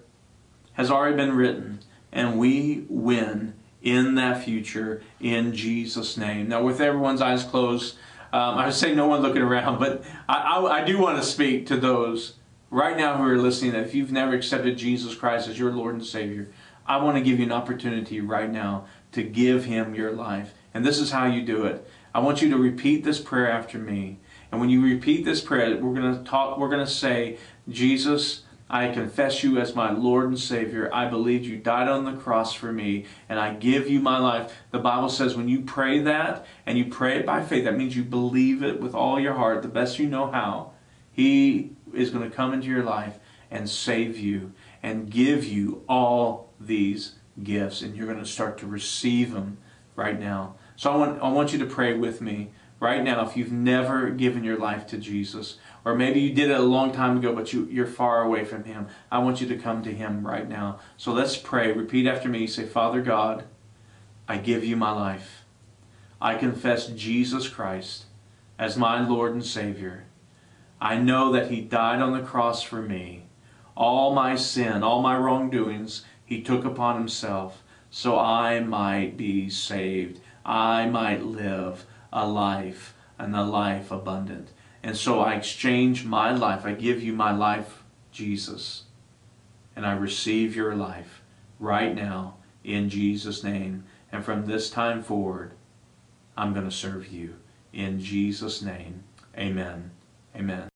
has 0.74 0.92
already 0.92 1.16
been 1.16 1.34
written 1.34 1.80
and 2.12 2.38
we 2.38 2.86
win 2.90 3.55
in 3.86 4.16
that 4.16 4.44
future 4.44 5.02
in 5.22 5.54
Jesus' 5.54 6.18
name. 6.18 6.50
Now, 6.50 6.64
with 6.64 6.82
everyone's 6.82 7.22
eyes 7.22 7.44
closed, 7.44 7.96
um, 8.34 8.58
I 8.58 8.66
would 8.66 8.76
say 8.76 8.94
no 8.94 9.08
one 9.08 9.22
looking 9.22 9.44
around, 9.44 9.80
but 9.80 10.04
I, 10.28 10.58
I, 10.58 10.82
I 10.82 10.84
do 10.84 11.00
want 11.00 11.18
to 11.18 11.24
speak 11.24 11.68
to 11.68 11.78
those 11.78 12.34
right 12.70 12.98
now 12.98 13.16
who 13.16 13.24
are 13.24 13.38
listening 13.38 13.72
that 13.72 13.84
if 13.84 13.96
you've 13.96 14.12
never 14.12 14.34
accepted 14.34 14.78
Jesus 14.78 15.16
Christ 15.16 15.48
as 15.48 15.58
your 15.58 15.72
Lord 15.72 15.94
and 15.94 16.06
Savior, 16.06 16.50
I 16.88 16.98
want 16.98 17.16
to 17.16 17.24
give 17.24 17.40
you 17.40 17.46
an 17.46 17.52
opportunity 17.52 18.20
right 18.20 18.52
now 18.52 18.88
to 19.14 19.24
give 19.24 19.66
Him 19.66 19.96
your 19.96 20.12
life. 20.12 20.54
And 20.74 20.84
this 20.84 21.00
is 21.00 21.12
how 21.12 21.26
you 21.28 21.44
do 21.44 21.66
it. 21.66 21.88
I 22.14 22.20
want 22.20 22.42
you 22.42 22.50
to 22.50 22.58
repeat 22.58 23.04
this 23.04 23.20
prayer 23.20 23.50
after 23.50 23.78
me. 23.78 24.20
And 24.52 24.60
when 24.60 24.70
you 24.70 24.82
repeat 24.82 25.26
this 25.26 25.42
prayer, 25.42 25.78
we're 25.78 25.94
going 25.94 26.18
to 26.18 26.24
talk, 26.24 26.58
we're 26.58 26.70
going 26.70 26.86
to 26.86 26.92
say, 26.92 27.38
Jesus, 27.70 28.44
I 28.70 28.92
confess 28.92 29.44
you 29.44 29.60
as 29.60 29.76
my 29.76 29.92
Lord 29.92 30.26
and 30.26 30.40
Savior. 30.40 30.90
I 30.92 31.08
believe 31.08 31.46
you 31.46 31.58
died 31.58 31.88
on 31.88 32.06
the 32.06 32.20
cross 32.20 32.54
for 32.54 32.74
me, 32.74 33.06
and 33.30 33.40
I 33.40 33.54
give 33.54 33.88
you 33.88 34.00
my 34.00 34.18
life. 34.18 34.54
The 34.72 34.80
Bible 34.80 35.10
says 35.10 35.36
when 35.36 35.48
you 35.48 35.62
pray 35.62 36.00
that, 36.00 36.46
and 36.66 36.78
you 36.78 36.86
pray 36.86 37.20
it 37.20 37.26
by 37.28 37.44
faith, 37.44 37.66
that 37.66 37.78
means 37.78 37.96
you 37.96 38.04
believe 38.04 38.64
it 38.64 38.82
with 38.82 38.96
all 38.96 39.20
your 39.20 39.36
heart, 39.36 39.62
the 39.62 39.68
best 39.68 40.00
you 40.00 40.08
know 40.08 40.32
how. 40.32 40.72
He 41.12 41.72
is 41.94 42.10
going 42.10 42.28
to 42.28 42.36
come 42.36 42.54
into 42.54 42.68
your 42.68 42.84
life 42.84 43.20
and 43.52 43.70
save 43.70 44.18
you 44.18 44.52
and 44.82 45.12
give 45.12 45.46
you 45.46 45.84
all 45.88 46.52
these 46.60 47.16
gifts, 47.44 47.82
and 47.84 47.96
you're 47.96 48.08
going 48.08 48.20
to 48.20 48.26
start 48.26 48.58
to 48.58 48.68
receive 48.68 49.32
them 49.32 49.60
right 49.96 50.20
now. 50.20 50.56
So 50.76 50.92
I 50.92 50.96
want, 50.96 51.22
I 51.22 51.30
want 51.30 51.54
you 51.54 51.60
to 51.60 51.66
pray 51.66 51.94
with 51.94 52.20
me 52.20 52.52
right 52.86 53.04
now 53.04 53.26
if 53.26 53.36
you've 53.36 53.52
never 53.52 54.12
given 54.12 54.44
your 54.44 54.58
life 54.58 54.86
to 54.88 54.98
Jesus. 54.98 55.58
Or 55.84 55.96
maybe 55.96 56.20
you 56.20 56.34
did 56.34 56.52
it 56.52 56.60
a 56.60 56.64
long 56.64 56.92
time 56.92 57.18
ago, 57.18 57.34
but 57.34 57.52
you, 57.52 57.68
you're 57.72 57.88
far 57.88 58.22
away 58.22 58.46
from 58.46 58.64
Him. 58.64 58.88
I 59.12 59.20
want 59.20 59.42
you 59.42 59.48
to 59.48 59.58
come 59.58 59.84
to 59.84 59.94
Him 59.94 60.26
right 60.26 60.48
now. 60.48 60.80
So 60.96 61.12
let's 61.12 61.36
pray. 61.36 61.72
Repeat 61.72 62.08
after 62.08 62.30
me. 62.30 62.46
Say, 62.46 62.66
Father 62.66 63.02
God, 63.02 63.46
I 64.28 64.38
give 64.38 64.64
you 64.64 64.76
my 64.76 64.92
life. 64.92 65.46
I 66.22 66.36
confess 66.36 66.88
Jesus 66.88 67.50
Christ 67.50 68.06
as 68.60 68.78
my 68.78 69.06
Lord 69.06 69.34
and 69.34 69.46
Savior. 69.46 70.06
I 70.80 70.98
know 70.98 71.32
that 71.32 71.50
He 71.50 71.62
died 71.62 72.02
on 72.02 72.14
the 72.14 72.22
cross 72.26 72.62
for 72.62 72.82
me. 72.82 73.24
All 73.76 74.14
my 74.14 74.36
sin, 74.36 74.84
all 74.84 75.02
my 75.02 75.18
wrongdoings, 75.18 76.06
He 76.24 76.42
took 76.42 76.64
upon 76.64 76.98
Himself 76.98 77.64
so 77.90 78.20
I 78.20 78.60
might 78.60 79.16
be 79.16 79.50
saved. 79.50 80.20
I 80.46 80.86
might 80.86 81.24
live 81.24 81.86
a 82.16 82.26
life 82.26 82.96
and 83.20 83.36
a 83.36 83.44
life 83.44 83.92
abundant. 83.92 84.50
And 84.82 84.96
so 84.96 85.20
I 85.20 85.34
exchange 85.34 86.06
my 86.06 86.32
life. 86.32 86.66
I 86.66 86.72
give 86.72 87.04
you 87.04 87.14
my 87.14 87.32
life, 87.32 87.84
Jesus. 88.12 88.84
And 89.76 89.86
I 89.86 89.94
receive 89.94 90.56
your 90.56 90.76
life 90.76 91.22
right 91.60 91.94
now 91.94 92.38
in 92.64 92.90
Jesus' 92.90 93.44
name. 93.44 93.84
And 94.12 94.24
from 94.24 94.46
this 94.46 94.70
time 94.70 95.04
forward, 95.04 95.52
I'm 96.38 96.54
going 96.54 96.66
to 96.66 96.76
serve 96.76 97.08
you. 97.08 97.36
In 97.74 98.00
Jesus' 98.00 98.62
name, 98.62 99.04
amen. 99.38 99.92
Amen. 100.36 100.75